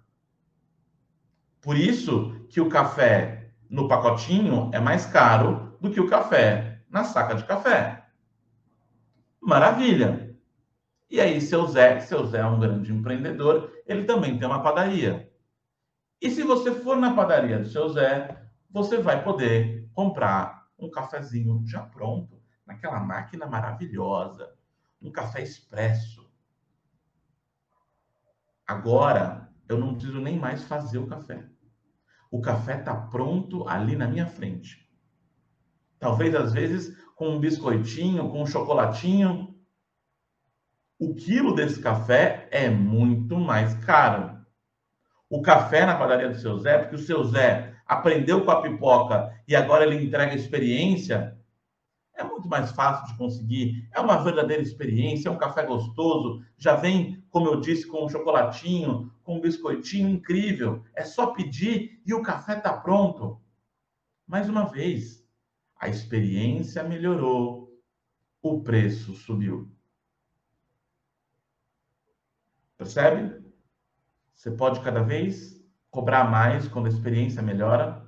[1.61, 7.05] Por isso que o café no pacotinho é mais caro do que o café na
[7.05, 8.07] saca de café.
[9.41, 10.37] Maravilha!
[11.11, 15.31] E aí, seu Zé, seu Zé é um grande empreendedor, ele também tem uma padaria.
[16.21, 21.63] E se você for na padaria do seu Zé, você vai poder comprar um cafezinho
[21.67, 24.55] já pronto, naquela máquina maravilhosa,
[25.01, 26.22] um café expresso
[28.73, 31.45] Agora, eu não preciso nem mais fazer o café.
[32.31, 34.91] O café está pronto ali na minha frente.
[35.99, 39.55] Talvez às vezes com um biscoitinho, com um chocolatinho.
[40.99, 44.41] O quilo desse café é muito mais caro.
[45.29, 49.39] O café na padaria do seu Zé, porque o seu Zé aprendeu com a pipoca
[49.47, 51.39] e agora ele entrega experiência,
[52.15, 53.89] é muito mais fácil de conseguir.
[53.93, 56.45] É uma verdadeira experiência, é um café gostoso.
[56.57, 60.85] Já vem, como eu disse, com um chocolatinho, com um biscoitinho incrível.
[60.95, 63.41] É só pedir e o café está pronto.
[64.27, 65.27] Mais uma vez,
[65.79, 67.81] a experiência melhorou,
[68.43, 69.71] o preço subiu.
[72.77, 73.43] Percebe?
[74.35, 78.05] Você pode cada vez cobrar mais quando a experiência melhora.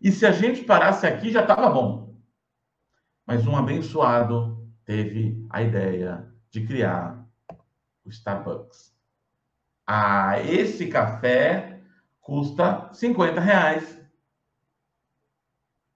[0.00, 2.09] E se a gente parasse aqui, já estava bom.
[3.26, 7.26] Mas um abençoado teve a ideia de criar
[8.04, 8.94] o Starbucks.
[9.86, 11.82] Ah, esse café
[12.20, 14.00] custa 50 reais.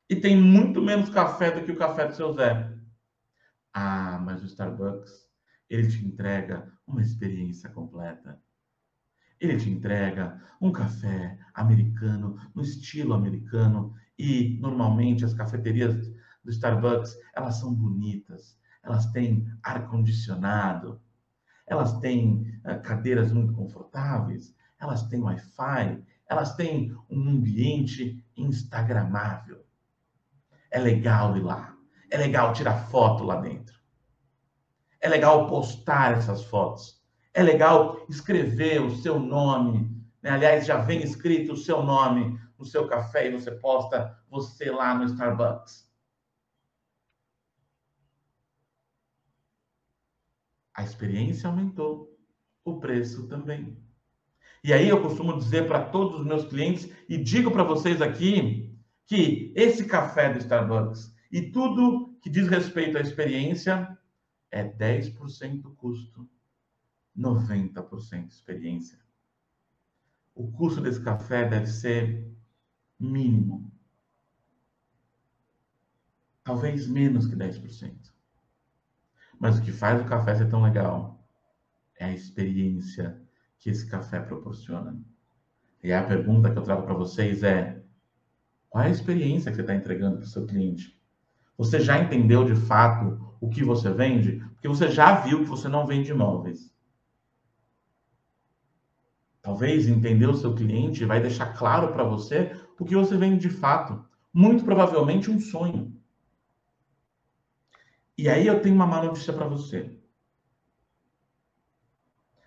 [0.09, 2.73] E tem muito menos café do que o café do seu Zé.
[3.73, 5.29] Ah, mas o Starbucks,
[5.69, 8.41] ele te entrega uma experiência completa.
[9.41, 16.14] Ele te entrega um café americano, no estilo americano, e normalmente as cafeterias
[16.45, 21.01] do Starbucks, elas são bonitas, elas têm ar condicionado,
[21.67, 29.65] elas têm uh, cadeiras muito confortáveis, elas têm Wi-Fi, elas têm um ambiente instagramável.
[30.71, 31.75] É legal ir lá,
[32.11, 33.75] é legal tirar foto lá dentro.
[35.01, 37.03] É legal postar essas fotos.
[37.33, 39.91] É legal escrever o seu nome.
[40.23, 40.31] Né?
[40.31, 44.95] Aliás, já vem escrito o seu nome no seu café e você posta você lá
[44.95, 45.85] no Starbucks.
[50.75, 52.19] A experiência aumentou,
[52.65, 53.77] o preço também.
[54.63, 58.75] E aí eu costumo dizer para todos os meus clientes e digo para vocês aqui
[59.07, 63.99] que esse café do Starbucks e tudo que diz respeito à experiência
[64.51, 66.29] é 10% custo,
[67.17, 68.99] 90% experiência.
[70.35, 72.27] O custo desse café deve ser
[72.99, 73.71] mínimo.
[76.43, 78.14] Talvez menos que 10%.
[79.39, 81.25] Mas o que faz o café ser tão legal
[81.99, 83.21] é a experiência
[83.59, 84.99] que esse café proporciona.
[85.83, 87.83] E a pergunta que eu trago para vocês é:
[88.69, 90.99] qual é a experiência que você está entregando para o seu cliente?
[91.57, 94.43] Você já entendeu de fato o que você vende?
[94.55, 96.75] Porque você já viu que você não vende imóveis.
[99.41, 103.51] Talvez entender o seu cliente vai deixar claro para você o que você vende de
[103.51, 104.03] fato.
[104.33, 105.95] Muito provavelmente um sonho.
[108.17, 110.01] E aí eu tenho uma má notícia para você.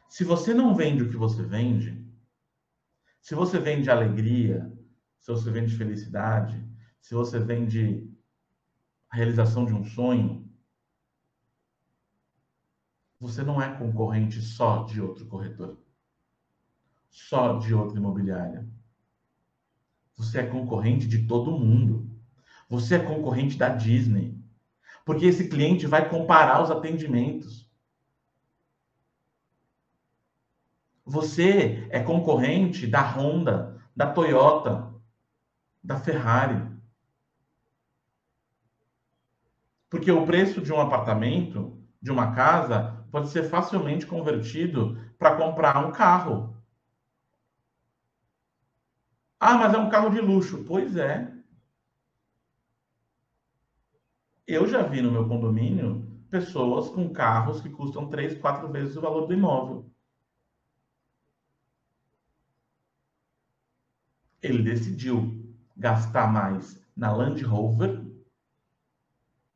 [0.07, 2.07] Se você não vende o que você vende,
[3.21, 4.71] se você vende alegria,
[5.19, 6.65] se você vende felicidade,
[7.01, 8.09] se você vende
[9.09, 10.49] a realização de um sonho,
[13.19, 15.77] você não é concorrente só de outro corretor,
[17.09, 18.65] só de outra imobiliária.
[20.15, 22.09] Você é concorrente de todo mundo.
[22.69, 24.36] Você é concorrente da Disney
[25.07, 27.65] porque esse cliente vai comparar os atendimentos.
[31.05, 34.93] Você é concorrente da Honda, da Toyota,
[35.81, 36.61] da Ferrari.
[39.89, 45.87] Porque o preço de um apartamento, de uma casa, pode ser facilmente convertido para comprar
[45.87, 46.61] um carro.
[49.39, 50.65] Ah, mas é um carro de luxo.
[50.65, 51.36] Pois é.
[54.47, 59.01] Eu já vi no meu condomínio pessoas com carros que custam três, quatro vezes o
[59.01, 59.91] valor do imóvel.
[64.41, 68.05] Ele decidiu gastar mais na Land Rover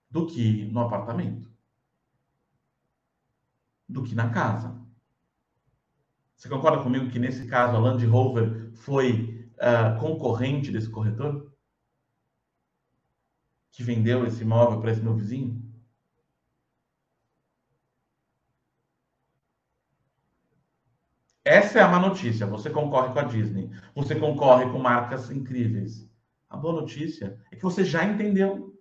[0.10, 1.50] do que no apartamento,
[3.88, 4.78] do que na casa.
[6.36, 11.51] Você concorda comigo que nesse caso a Land Rover foi uh, concorrente desse corretor?
[13.72, 15.62] Que vendeu esse imóvel para esse meu vizinho?
[21.44, 22.46] Essa é a má notícia.
[22.46, 23.72] Você concorre com a Disney.
[23.96, 26.08] Você concorre com marcas incríveis.
[26.50, 28.80] A boa notícia é que você já entendeu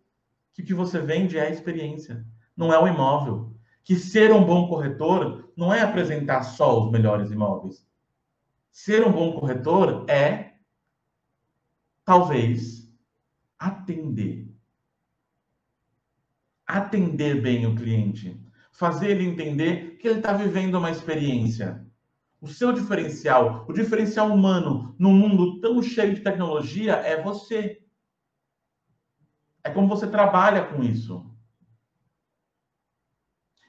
[0.53, 2.27] que o que você vende é a experiência,
[2.57, 3.57] não é o imóvel.
[3.83, 7.87] Que ser um bom corretor não é apresentar só os melhores imóveis.
[8.71, 10.55] Ser um bom corretor é,
[12.05, 12.93] talvez,
[13.59, 14.50] atender
[16.79, 18.41] atender bem o cliente,
[18.73, 21.85] fazer ele entender que ele está vivendo uma experiência.
[22.41, 27.83] O seu diferencial, o diferencial humano num mundo tão cheio de tecnologia é você.
[29.63, 31.31] É como você trabalha com isso.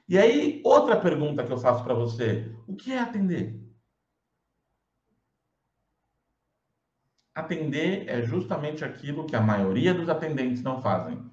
[0.08, 3.60] E aí, outra pergunta que eu faço para você: o que é atender?
[7.34, 11.30] Atender é justamente aquilo que a maioria dos atendentes não fazem.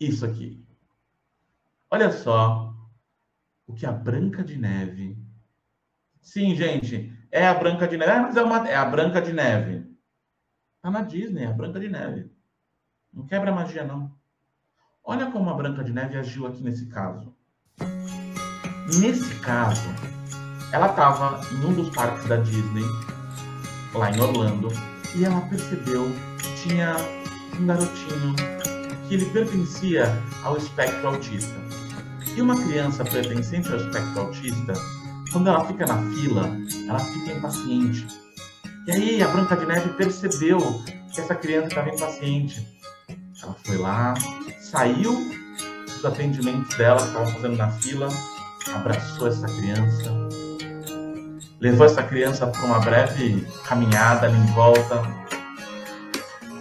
[0.00, 0.64] Isso aqui.
[1.90, 2.74] Olha só
[3.66, 5.22] o que a Branca de Neve.
[6.22, 8.10] Sim, gente, é a Branca de Neve.
[8.10, 8.66] Ah, mas é, uma...
[8.66, 9.86] é a Branca de Neve.
[10.80, 12.32] Tá na Disney, é a Branca de Neve.
[13.12, 14.10] Não quebra magia, não.
[15.04, 17.34] Olha como a Branca de Neve agiu aqui nesse caso.
[18.98, 19.88] Nesse caso,
[20.72, 22.84] ela estava em um dos parques da Disney,
[23.94, 24.68] lá em Orlando,
[25.14, 26.06] e ela percebeu
[26.38, 26.96] que tinha
[27.58, 28.34] um garotinho
[29.10, 30.06] que ele pertencia
[30.44, 31.52] ao espectro autista.
[32.36, 34.72] E uma criança pertencente ao espectro autista,
[35.32, 36.48] quando ela fica na fila,
[36.88, 38.06] ela fica impaciente.
[38.86, 40.60] E aí a Branca de Neve percebeu
[41.12, 42.64] que essa criança estava impaciente.
[43.42, 44.14] Ela foi lá,
[44.60, 45.12] saiu
[45.86, 48.08] dos atendimentos dela que estavam fazendo na fila,
[48.72, 50.14] abraçou essa criança,
[51.60, 55.02] levou essa criança para uma breve caminhada ali em volta,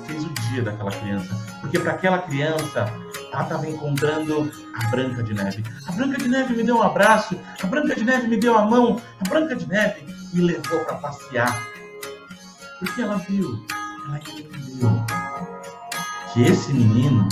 [0.10, 2.92] fez o dia daquela criança, porque para aquela criança
[3.32, 5.64] ela estava encontrando a Branca de Neve.
[5.88, 8.66] A Branca de Neve me deu um abraço, a Branca de Neve me deu a
[8.66, 11.64] mão, a Branca de Neve me levou para passear.
[12.80, 13.66] Porque ela viu,
[14.06, 15.06] ela entendeu
[16.34, 17.28] que esse menino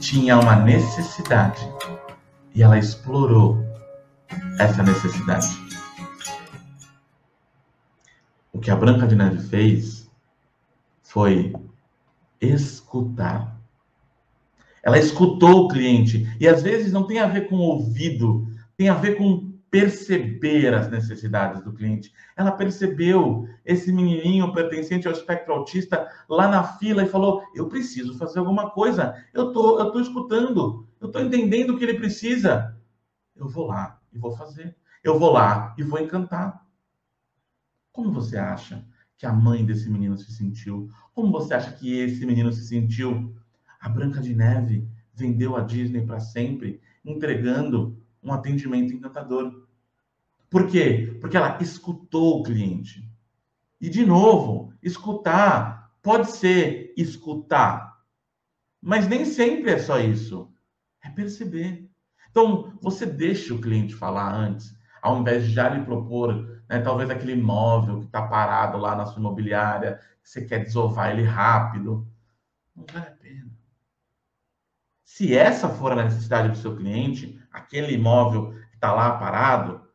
[0.00, 1.60] tinha uma necessidade
[2.54, 3.64] e ela explorou
[4.58, 5.48] essa necessidade.
[8.52, 9.97] O que a Branca de Neve fez
[11.18, 11.52] foi
[12.40, 13.60] escutar.
[14.84, 18.46] Ela escutou o cliente e às vezes não tem a ver com ouvido,
[18.76, 22.12] tem a ver com perceber as necessidades do cliente.
[22.36, 28.16] Ela percebeu esse menininho pertencente ao espectro autista lá na fila e falou: "Eu preciso
[28.16, 29.20] fazer alguma coisa.
[29.34, 30.86] Eu tô, eu tô escutando.
[31.00, 32.78] Eu tô entendendo o que ele precisa.
[33.34, 34.76] Eu vou lá e vou fazer.
[35.02, 36.64] Eu vou lá e vou encantar."
[37.90, 38.86] Como você acha
[39.18, 40.88] que a mãe desse menino se sentiu?
[41.12, 43.34] Como você acha que esse menino se sentiu?
[43.80, 49.66] A Branca de Neve vendeu a Disney para sempre, entregando um atendimento encantador.
[50.48, 51.18] Por quê?
[51.20, 53.06] Porque ela escutou o cliente.
[53.80, 58.00] E, de novo, escutar pode ser escutar,
[58.80, 60.50] mas nem sempre é só isso.
[61.02, 61.88] É perceber.
[62.30, 67.08] Então, você deixa o cliente falar antes, ao invés de já lhe propor, né, talvez
[67.08, 72.06] aquele imóvel que está parado lá na sua imobiliária, você quer desovar ele rápido.
[72.76, 73.50] Não vale a pena.
[75.02, 79.88] Se essa for a necessidade do seu cliente, aquele imóvel que está lá parado,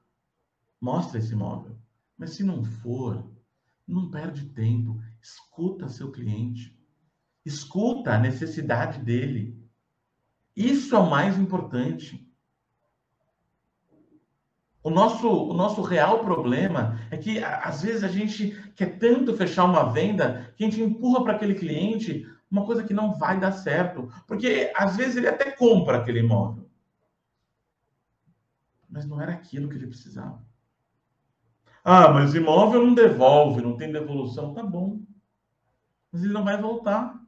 [0.81, 1.77] mostra esse imóvel.
[2.17, 3.31] Mas se não for,
[3.87, 4.99] não perde tempo.
[5.21, 6.77] Escuta seu cliente.
[7.45, 9.61] Escuta a necessidade dele.
[10.55, 12.27] Isso é o mais importante.
[14.83, 19.63] O nosso, o nosso real problema é que, às vezes, a gente quer tanto fechar
[19.63, 23.53] uma venda que a gente empurra para aquele cliente uma coisa que não vai dar
[23.53, 24.11] certo.
[24.27, 26.63] Porque, às vezes, ele até compra aquele imóvel
[28.93, 30.39] mas não era aquilo que ele precisava.
[31.83, 34.53] Ah, mas imóvel não devolve, não tem devolução.
[34.53, 35.01] Tá bom.
[36.11, 37.19] Mas ele não vai voltar.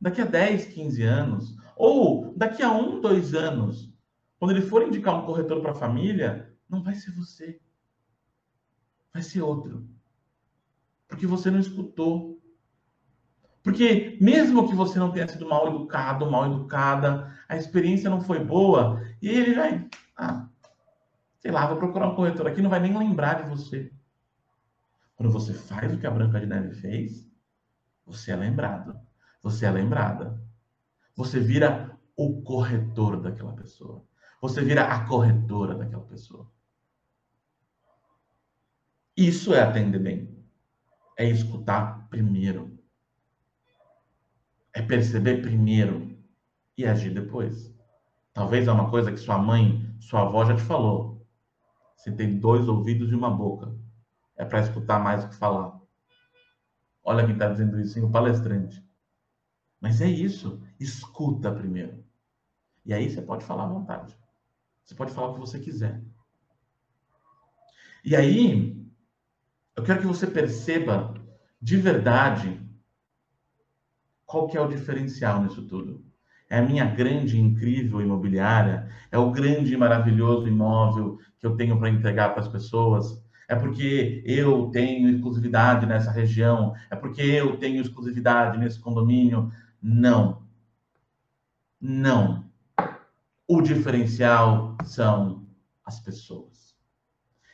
[0.00, 3.91] Daqui a 10, 15 anos, ou daqui a um, dois anos,
[4.42, 7.60] quando ele for indicar um corretor para a família, não vai ser você.
[9.14, 9.88] Vai ser outro.
[11.06, 12.42] Porque você não escutou.
[13.62, 18.44] Porque mesmo que você não tenha sido mal educado, mal educada, a experiência não foi
[18.44, 20.48] boa, e ele vai, ah,
[21.38, 23.92] sei lá, vou procurar um corretor aqui, não vai nem lembrar de você.
[25.14, 27.30] Quando você faz o que a Branca de Neve fez,
[28.04, 28.98] você é lembrado.
[29.40, 30.36] Você é lembrada.
[31.14, 34.04] Você vira o corretor daquela pessoa.
[34.42, 36.50] Você vira a corretora daquela pessoa.
[39.16, 40.44] Isso é atender bem.
[41.16, 42.76] É escutar primeiro.
[44.74, 46.18] É perceber primeiro
[46.76, 47.72] e agir depois.
[48.32, 51.24] Talvez é uma coisa que sua mãe, sua avó já te falou.
[51.94, 53.72] Você tem dois ouvidos e uma boca.
[54.36, 55.80] É para escutar mais do que falar.
[57.04, 58.06] Olha quem está dizendo isso, hein?
[58.06, 58.84] o palestrante.
[59.80, 60.60] Mas é isso.
[60.80, 62.04] Escuta primeiro.
[62.84, 64.20] E aí você pode falar à vontade.
[64.84, 66.02] Você pode falar o que você quiser.
[68.04, 68.76] E aí,
[69.76, 71.14] eu quero que você perceba
[71.60, 72.60] de verdade
[74.26, 76.04] qual que é o diferencial nisso tudo
[76.52, 81.78] é a minha grande, incrível imobiliária, é o grande e maravilhoso imóvel que eu tenho
[81.78, 83.24] para entregar para as pessoas.
[83.48, 89.50] É porque eu tenho exclusividade nessa região, é porque eu tenho exclusividade nesse condomínio.
[89.82, 90.42] Não.
[91.80, 92.44] Não.
[93.54, 95.46] O diferencial são
[95.84, 96.74] as pessoas.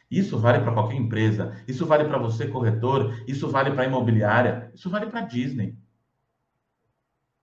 [0.08, 4.88] Isso vale para qualquer empresa, isso vale para você, corretor, isso vale para imobiliária, isso
[4.88, 5.76] vale para Disney.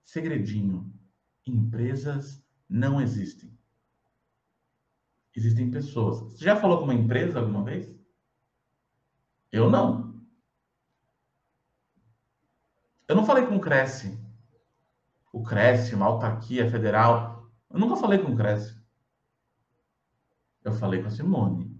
[0.05, 0.89] Segredinho:
[1.45, 3.53] empresas não existem.
[5.35, 6.21] Existem pessoas.
[6.21, 7.93] Você já falou com uma empresa alguma vez?
[9.51, 10.15] Eu não.
[13.05, 14.17] Eu não falei com o Cresce.
[15.33, 17.34] O Cresce, uma autarquia federal.
[17.69, 18.79] Eu nunca falei com o Cresce.
[20.63, 21.79] Eu falei com a Simone.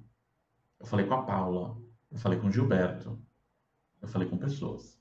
[0.80, 1.78] Eu falei com a Paula.
[2.12, 3.20] Eu falei com o Gilberto.
[4.02, 5.00] Eu falei com pessoas.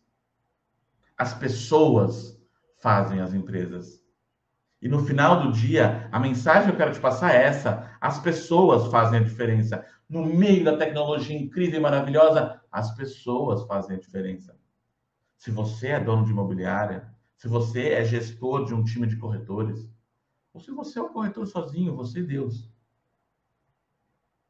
[1.17, 2.41] As pessoas
[2.79, 4.03] fazem as empresas.
[4.81, 8.19] E no final do dia, a mensagem que eu quero te passar é essa: as
[8.19, 9.87] pessoas fazem a diferença.
[10.09, 14.55] No meio da tecnologia incrível e maravilhosa, as pessoas fazem a diferença.
[15.39, 19.89] Se você é dono de imobiliária, se você é gestor de um time de corretores,
[20.55, 22.71] ou se você é um corretor sozinho, você e Deus.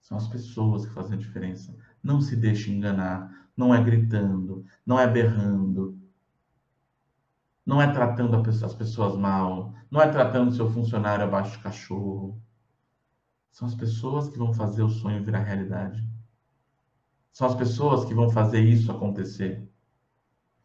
[0.03, 1.75] São as pessoas que fazem a diferença.
[2.03, 3.49] Não se deixe enganar.
[3.57, 5.97] Não é gritando, não é berrando,
[7.65, 12.43] não é tratando as pessoas mal, não é tratando seu funcionário abaixo de cachorro.
[13.53, 16.05] São as pessoas que vão fazer o sonho virar realidade.
[17.33, 19.71] São as pessoas que vão fazer isso acontecer.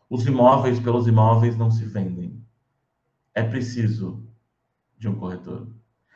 [0.10, 2.44] Os imóveis pelos imóveis não se vendem.
[3.36, 4.28] É preciso
[5.00, 5.68] de um corretor.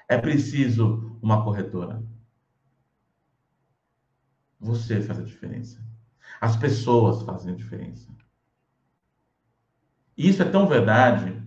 [0.08, 2.04] É preciso uma corretora.
[4.60, 5.82] Você faz a diferença.
[6.40, 8.12] As pessoas fazem a diferença.
[10.16, 11.42] E isso é tão verdade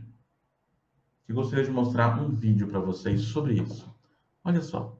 [1.24, 3.94] que gostaria de mostrar um vídeo para vocês sobre isso.
[4.42, 4.96] Olha só.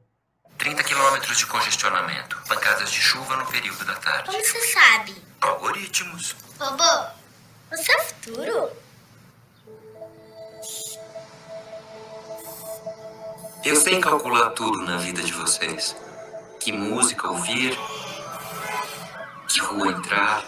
[0.58, 4.30] 30 quilômetros de congestionamento, pancadas de chuva no período da tarde.
[4.30, 5.14] Como você sabe?
[5.40, 6.34] Algoritmos.
[6.58, 7.10] Robô,
[7.70, 8.85] você é futuro?
[13.66, 15.96] Eu sei calcular tudo na vida de vocês.
[16.60, 17.76] Que música ouvir,
[19.48, 20.44] que rua entrar,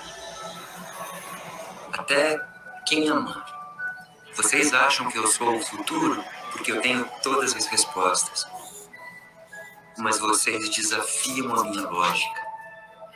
[1.93, 2.41] até
[2.87, 3.45] quem amar.
[4.37, 8.47] Vocês acham que eu sou o futuro porque eu tenho todas as respostas.
[9.97, 12.41] Mas vocês desafiam a minha lógica.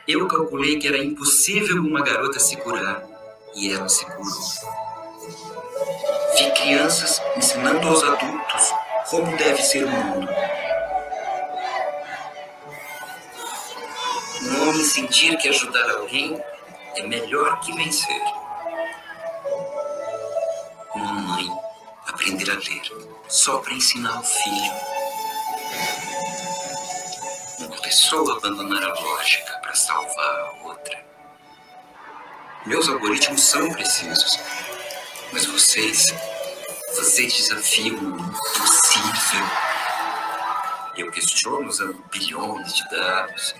[0.05, 3.01] Eu calculei que era impossível uma garota se curar
[3.55, 4.43] e ela se curou.
[6.37, 10.29] Vi crianças ensinando aos adultos como deve ser o mundo.
[14.41, 16.41] Um homem sentir que ajudar alguém
[16.95, 18.21] é melhor que vencer.
[20.95, 21.49] Uma mãe
[22.07, 22.81] aprender a ler
[23.27, 24.73] só para ensinar o filho.
[27.59, 31.03] Uma pessoa abandonar a lógica para salvar a outra.
[32.65, 34.39] Meus algoritmos são precisos,
[35.31, 36.07] mas vocês,
[36.95, 39.45] vocês desafiam o impossível.
[40.95, 43.55] Eu questiono usando bilhões de dados.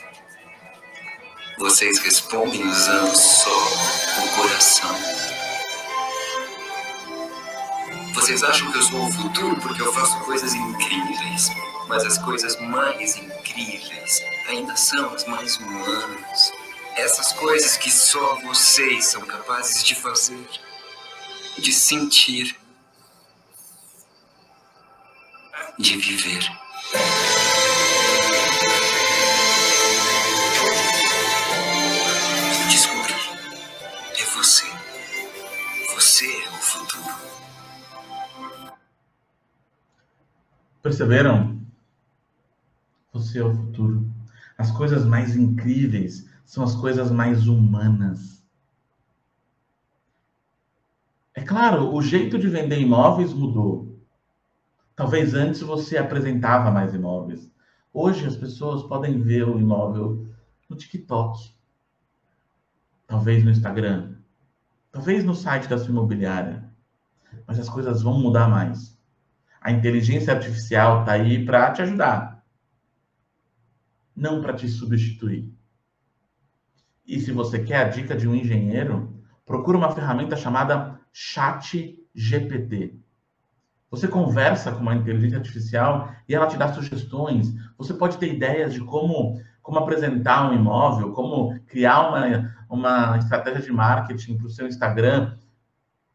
[1.58, 3.68] Vocês respondem usando só
[4.24, 4.96] o coração.
[8.14, 11.50] Vocês acham que eu sou o futuro porque eu faço coisas incríveis,
[11.88, 16.52] mas as coisas mais incríveis ainda são as mais humanas.
[16.96, 20.48] Essas coisas que só vocês são capazes de fazer,
[21.58, 22.56] de sentir,
[25.80, 26.40] de viver.
[32.70, 33.14] Descobri.
[34.20, 34.66] É você.
[35.96, 37.16] Você é o futuro.
[40.84, 41.60] Perceberam?
[43.12, 44.08] Você é o futuro.
[44.58, 48.44] As coisas mais incríveis são as coisas mais humanas.
[51.34, 53.93] É claro, o jeito de vender imóveis mudou.
[54.96, 57.52] Talvez antes você apresentava mais imóveis.
[57.92, 60.28] Hoje as pessoas podem ver o imóvel
[60.70, 61.56] no TikTok,
[63.08, 64.16] talvez no Instagram,
[64.92, 66.72] talvez no site da sua imobiliária.
[67.48, 69.00] Mas as coisas vão mudar mais.
[69.60, 72.44] A inteligência artificial está aí para te ajudar,
[74.16, 75.52] não para te substituir.
[77.06, 83.03] E se você quer a dica de um engenheiro, procura uma ferramenta chamada Chat GPT.
[83.94, 87.54] Você conversa com uma inteligência artificial e ela te dá sugestões.
[87.78, 93.62] Você pode ter ideias de como, como apresentar um imóvel, como criar uma, uma estratégia
[93.62, 95.38] de marketing para o seu Instagram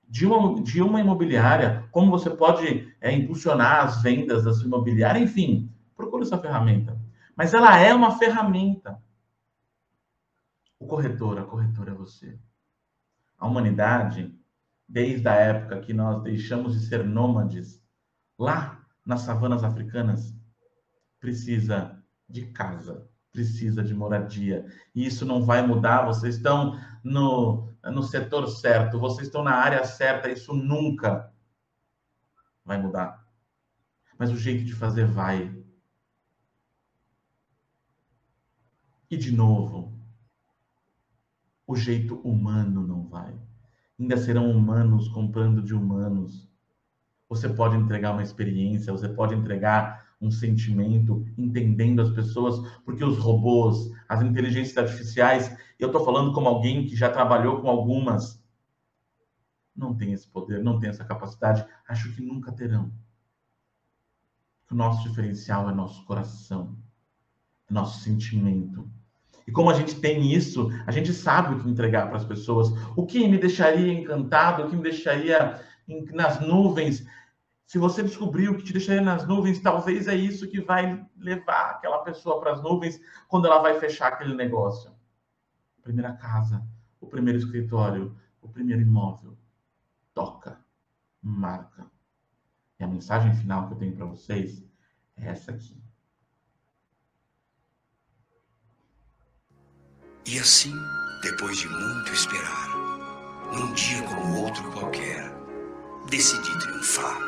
[0.08, 5.20] de uma, de uma imobiliária, como você pode é, impulsionar as vendas da sua imobiliária,
[5.20, 7.00] enfim, procure essa ferramenta.
[7.36, 9.00] Mas ela é uma ferramenta.
[10.80, 12.36] O corretor, a corretora é você.
[13.38, 14.36] A humanidade,
[14.89, 17.82] desde a época que nós deixamos de ser nômades,
[18.39, 20.34] lá nas savanas africanas,
[21.20, 24.66] precisa de casa, precisa de moradia.
[24.95, 26.07] E isso não vai mudar.
[26.07, 30.30] Vocês estão no, no setor certo, vocês estão na área certa.
[30.30, 31.32] Isso nunca
[32.64, 33.26] vai mudar.
[34.18, 35.55] Mas o jeito de fazer vai.
[39.11, 39.99] E de novo,
[41.66, 43.47] o jeito humano não vai.
[43.99, 46.49] Ainda serão humanos comprando de humanos.
[47.28, 53.18] Você pode entregar uma experiência, você pode entregar um sentimento, entendendo as pessoas, porque os
[53.18, 58.42] robôs, as inteligências artificiais, eu estou falando como alguém que já trabalhou com algumas,
[59.76, 62.92] não tem esse poder, não tem essa capacidade, acho que nunca terão.
[64.70, 66.76] O nosso diferencial é nosso coração,
[67.70, 68.90] é nosso sentimento.
[69.49, 72.68] E como a gente tem isso, a gente sabe o que entregar para as pessoas.
[72.94, 75.59] O que me deixaria encantado, o que me deixaria
[76.12, 77.07] nas nuvens,
[77.66, 82.01] se você descobriu que te deixaria nas nuvens, talvez é isso que vai levar aquela
[82.01, 84.90] pessoa para as nuvens quando ela vai fechar aquele negócio.
[85.78, 86.62] A primeira casa,
[87.01, 89.34] o primeiro escritório, o primeiro imóvel.
[90.12, 90.61] Toca,
[91.22, 91.86] marca.
[92.78, 94.62] E a mensagem final que eu tenho para vocês
[95.16, 95.88] é essa aqui.
[100.30, 100.74] E assim,
[101.22, 102.68] depois de muito esperar,
[103.50, 105.32] num dia como outro qualquer,
[106.10, 107.18] decidi triunfar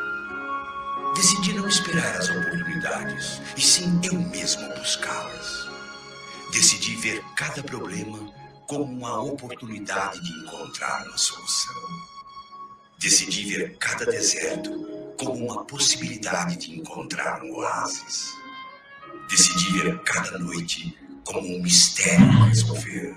[1.14, 5.68] Decidi não esperar as oportunidades, e sim eu mesmo buscá-las.
[6.52, 8.18] Decidi ver cada problema
[8.68, 11.82] como uma oportunidade de encontrar uma solução.
[12.98, 14.70] Decidi ver cada deserto
[15.18, 18.32] como uma possibilidade de encontrar um oásis.
[19.28, 20.96] Decidi ver cada noite
[21.32, 23.16] como um mistério a resolver.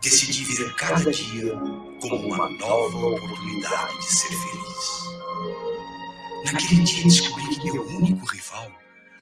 [0.00, 1.52] Decidi ver cada dia
[2.00, 5.08] como uma nova oportunidade de ser feliz.
[6.44, 8.72] Naquele dia descobri que meu único rival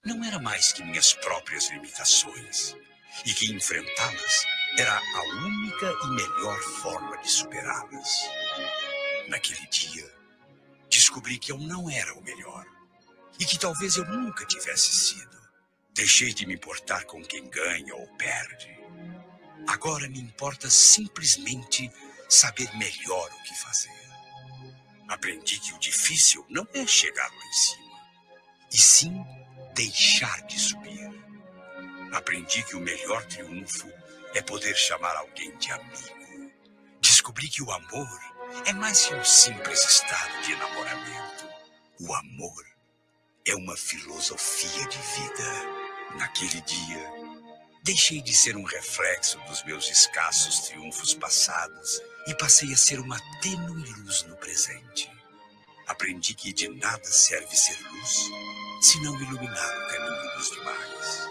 [0.05, 2.77] não era mais que minhas próprias limitações
[3.25, 4.45] e que enfrentá-las
[4.79, 8.09] era a única e melhor forma de superá-las.
[9.29, 10.09] Naquele dia,
[10.89, 12.65] descobri que eu não era o melhor
[13.41, 15.46] e que talvez eu nunca tivesse sido.
[15.97, 18.69] Deixei de me importar com quem ganha ou perde.
[19.67, 21.91] Agora me importa simplesmente
[22.29, 23.91] saber melhor o que fazer.
[25.09, 28.01] Aprendi que o difícil não é chegar lá em cima,
[28.71, 29.25] e sim
[29.75, 31.11] deixar de subir.
[32.13, 33.91] Aprendi que o melhor triunfo
[34.35, 36.53] é poder chamar alguém de amigo.
[37.01, 38.21] Descobri que o amor
[38.67, 41.49] é mais que um simples estado de enamoramento.
[42.01, 42.67] O amor
[43.47, 45.86] é uma filosofia de vida.
[46.15, 47.13] Naquele dia,
[47.83, 53.21] deixei de ser um reflexo dos meus escassos triunfos passados e passei a ser uma
[53.41, 55.11] tênue luz no presente.
[55.87, 58.31] Aprendi que de nada serve ser luz
[58.81, 61.29] se não iluminar o caminho dos demais.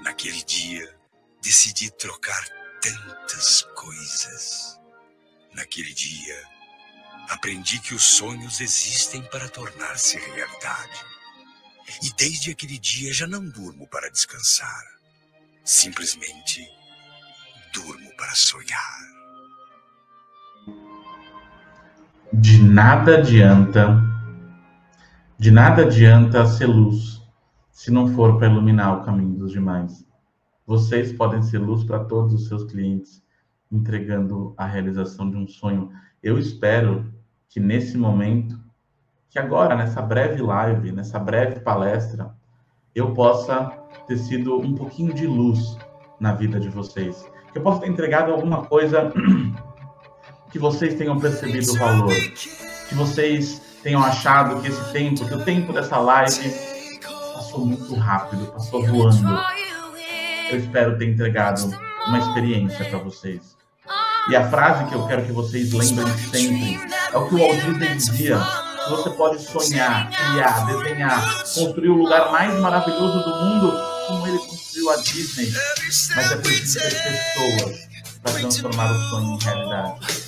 [0.00, 0.96] Naquele dia,
[1.42, 2.44] decidi trocar
[2.80, 4.80] tantas coisas.
[5.52, 6.48] Naquele dia,
[7.28, 11.13] aprendi que os sonhos existem para tornar-se realidade.
[12.02, 14.84] E desde aquele dia já não durmo para descansar.
[15.64, 16.68] Simplesmente
[17.72, 19.14] durmo para sonhar.
[22.40, 24.02] de nada adianta,
[25.38, 27.22] de nada adianta ser luz
[27.70, 30.04] se não for para iluminar o caminho dos demais.
[30.66, 33.22] Vocês podem ser luz para todos os seus clientes,
[33.70, 35.92] entregando a realização de um sonho.
[36.22, 37.12] Eu espero
[37.48, 38.58] que nesse momento,
[39.34, 42.32] que agora, nessa breve live, nessa breve palestra,
[42.94, 43.72] eu possa
[44.06, 45.76] ter sido um pouquinho de luz
[46.20, 47.28] na vida de vocês.
[47.52, 49.12] Que eu possa ter entregado alguma coisa
[50.52, 52.14] que vocês tenham percebido o valor,
[52.88, 56.54] que vocês tenham achado que esse tempo, que o tempo dessa live
[57.34, 59.36] passou muito rápido, passou voando.
[60.48, 61.76] Eu espero ter entregado
[62.06, 63.56] uma experiência para vocês.
[64.30, 66.78] E a frase que eu quero que vocês lembrem sempre
[67.12, 68.38] é o que o Walt Disney dizia:
[68.90, 73.72] você pode sonhar, criar, desenhar, construir o lugar mais maravilhoso do mundo,
[74.06, 75.52] como ele construiu a Disney,
[76.14, 77.78] mas é preciso ter pessoas
[78.22, 80.24] para transformar o sonho em realidade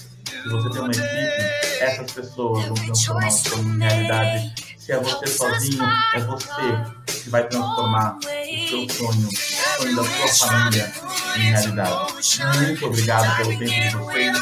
[0.46, 4.54] se você tem uma equipe, essas pessoas vão transformar o sonho em realidade.
[4.78, 5.84] Se é você sozinho,
[6.14, 8.22] é você que vai transformar o
[8.68, 10.92] seu sonho, o sonho da sua família
[11.36, 12.14] em realidade.
[12.60, 14.38] Muito obrigado pelo tempo de vocês.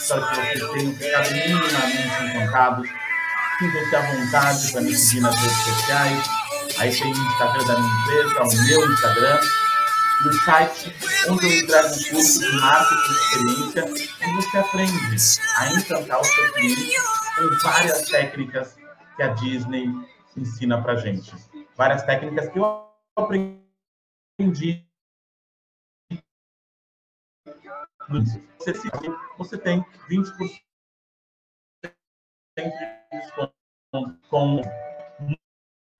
[0.00, 3.03] Espero que vocês tenham ficado minimamente encantados.
[3.58, 6.28] Sintam-se à vontade para me seguir nas redes sociais.
[6.78, 9.40] Aí tem o Instagram da minha empresa, o meu Instagram.
[10.24, 10.92] no site
[11.28, 15.16] onde eu entrego um curso de marketing de experiência, onde você aprende
[15.56, 16.96] a encantar o seu cliente
[17.36, 18.76] com várias técnicas
[19.16, 19.86] que a Disney
[20.36, 21.32] ensina para gente.
[21.76, 24.84] Várias técnicas que eu aprendi.
[29.38, 30.64] Você tem 20%
[34.28, 34.62] com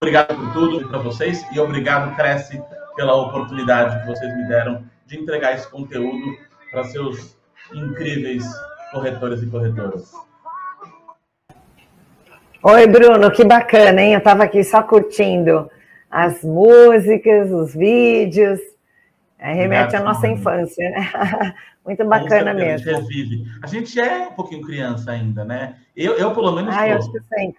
[0.03, 2.63] obrigado por tudo para vocês e obrigado Cresce
[2.97, 6.37] pela oportunidade que vocês me deram de entregar esse conteúdo
[6.71, 7.37] para seus
[7.73, 8.45] incríveis
[8.93, 10.13] corretores e corretoras.
[12.63, 14.13] Oi, Bruno, que bacana, hein?
[14.15, 15.71] Eu estava aqui só curtindo
[16.11, 18.61] as músicas, os vídeos.
[19.39, 21.55] É, remete à nossa infância, né?
[21.85, 22.91] Muito bacana mesmo.
[22.91, 23.45] A gente revive.
[23.63, 25.77] A gente é um pouquinho criança ainda, né?
[25.95, 26.75] Eu, eu pelo menos.
[26.75, 27.55] Eu acho que sim.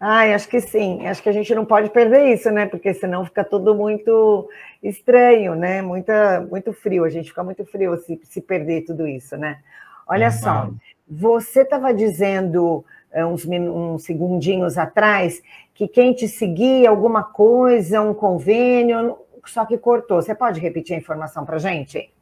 [0.00, 1.06] Ai, acho que sim.
[1.06, 2.66] Acho que a gente não pode perder isso, né?
[2.66, 4.48] Porque senão fica tudo muito
[4.82, 5.82] estranho, né?
[5.82, 7.04] Muita, muito frio.
[7.04, 9.58] A gente fica muito frio se, se perder tudo isso, né?
[10.06, 10.70] Olha é, só,
[11.08, 15.42] você estava dizendo é, uns, uns segundinhos atrás
[15.72, 19.16] que quem te seguia alguma coisa, um convênio,
[19.46, 20.20] só que cortou.
[20.20, 22.12] Você pode repetir a informação para a gente?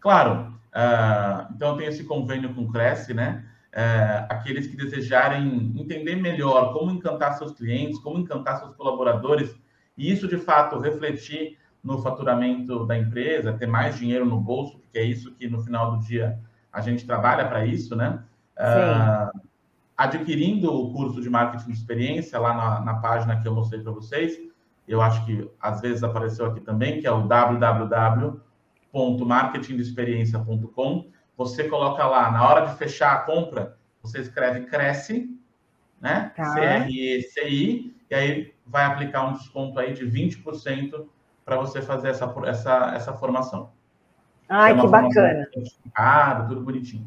[0.00, 0.52] Claro.
[0.68, 3.44] Uh, então, tem esse convênio com o Cresce, né?
[3.72, 9.54] é, aqueles que desejarem entender melhor como encantar seus clientes, como encantar seus colaboradores,
[9.96, 14.98] e isso de fato refletir no faturamento da empresa, ter mais dinheiro no bolso, porque
[14.98, 16.38] é isso que no final do dia
[16.72, 18.22] a gente trabalha para isso, né?
[18.56, 19.30] É,
[19.96, 23.92] adquirindo o curso de marketing de experiência lá na, na página que eu mostrei para
[23.92, 24.36] vocês,
[24.86, 27.28] eu acho que às vezes apareceu aqui também, que é o
[28.92, 35.30] www.marketingdeexperiência.com você coloca lá, na hora de fechar a compra, você escreve Cresce,
[36.00, 36.32] né?
[36.36, 36.46] Tá.
[36.46, 41.06] C-R-E-C-I, e aí vai aplicar um desconto aí de 20%
[41.44, 43.70] para você fazer essa, essa, essa formação.
[44.48, 45.46] Ai, é que bacana.
[45.94, 47.06] Ah, tudo bonitinho.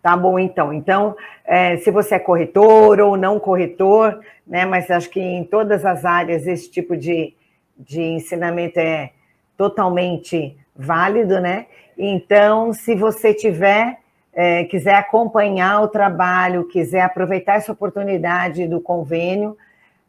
[0.00, 0.72] Tá bom, então.
[0.72, 1.14] Então,
[1.44, 4.64] é, se você é corretor ou não corretor, né?
[4.64, 7.34] Mas acho que em todas as áreas esse tipo de,
[7.78, 9.12] de ensinamento é
[9.56, 11.66] totalmente válido, né?
[11.96, 13.98] Então, se você tiver,
[14.32, 19.56] é, quiser acompanhar o trabalho, quiser aproveitar essa oportunidade do convênio,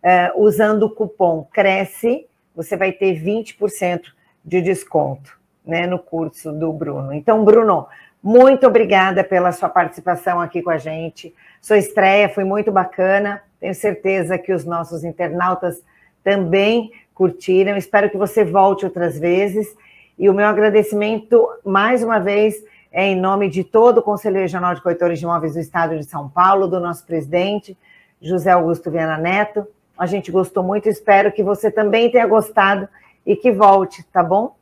[0.01, 4.01] é, usando o cupom CRECE, você vai ter 20%
[4.43, 7.13] de desconto né, no curso do Bruno.
[7.13, 7.87] Então, Bruno,
[8.21, 11.33] muito obrigada pela sua participação aqui com a gente.
[11.61, 13.41] Sua estreia foi muito bacana.
[13.59, 15.81] Tenho certeza que os nossos internautas
[16.23, 17.77] também curtiram.
[17.77, 19.75] Espero que você volte outras vezes.
[20.17, 22.55] E o meu agradecimento, mais uma vez,
[22.89, 26.05] é em nome de todo o Conselho Regional de Corretores de Imóveis do Estado de
[26.05, 27.77] São Paulo, do nosso presidente,
[28.21, 29.67] José Augusto Viana Neto.
[29.97, 32.87] A gente gostou muito, espero que você também tenha gostado
[33.25, 34.55] e que volte, tá bom?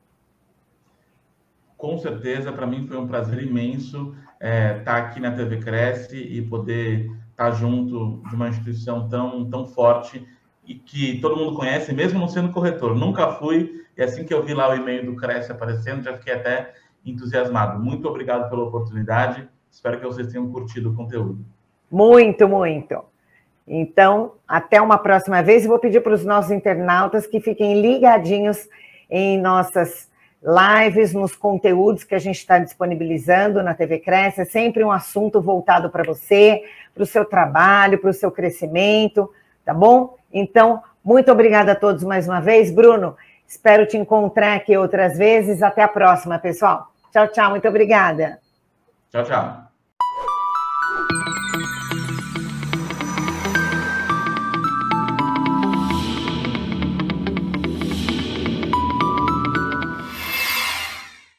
[1.77, 6.17] Com certeza, para mim foi um prazer imenso estar é, tá aqui na TV Cresce
[6.17, 10.25] e poder estar tá junto de uma instituição tão, tão forte
[10.65, 12.95] e que todo mundo conhece, mesmo não sendo corretor.
[12.95, 16.33] Nunca fui, e assim que eu vi lá o e-mail do Cresce aparecendo, já fiquei
[16.33, 16.73] até
[17.05, 17.79] entusiasmado.
[17.79, 19.47] Muito obrigado pela oportunidade.
[19.71, 21.43] Espero que vocês tenham curtido o conteúdo.
[21.91, 23.03] Muito, muito.
[23.67, 25.65] Então, até uma próxima vez.
[25.65, 28.67] Vou pedir para os nossos internautas que fiquem ligadinhos
[29.09, 30.11] em nossas
[30.43, 34.41] lives, nos conteúdos que a gente está disponibilizando na TV Cresce.
[34.41, 36.63] É sempre um assunto voltado para você,
[36.93, 39.31] para o seu trabalho, para o seu crescimento,
[39.63, 40.17] tá bom?
[40.31, 42.71] Então, muito obrigada a todos mais uma vez.
[42.71, 43.15] Bruno,
[43.53, 45.61] espero te encontrar aqui outras vezes.
[45.61, 46.87] Até a próxima, pessoal.
[47.11, 47.51] Tchau, tchau.
[47.51, 48.39] Muito obrigada.
[49.11, 49.72] Tchau, tchau.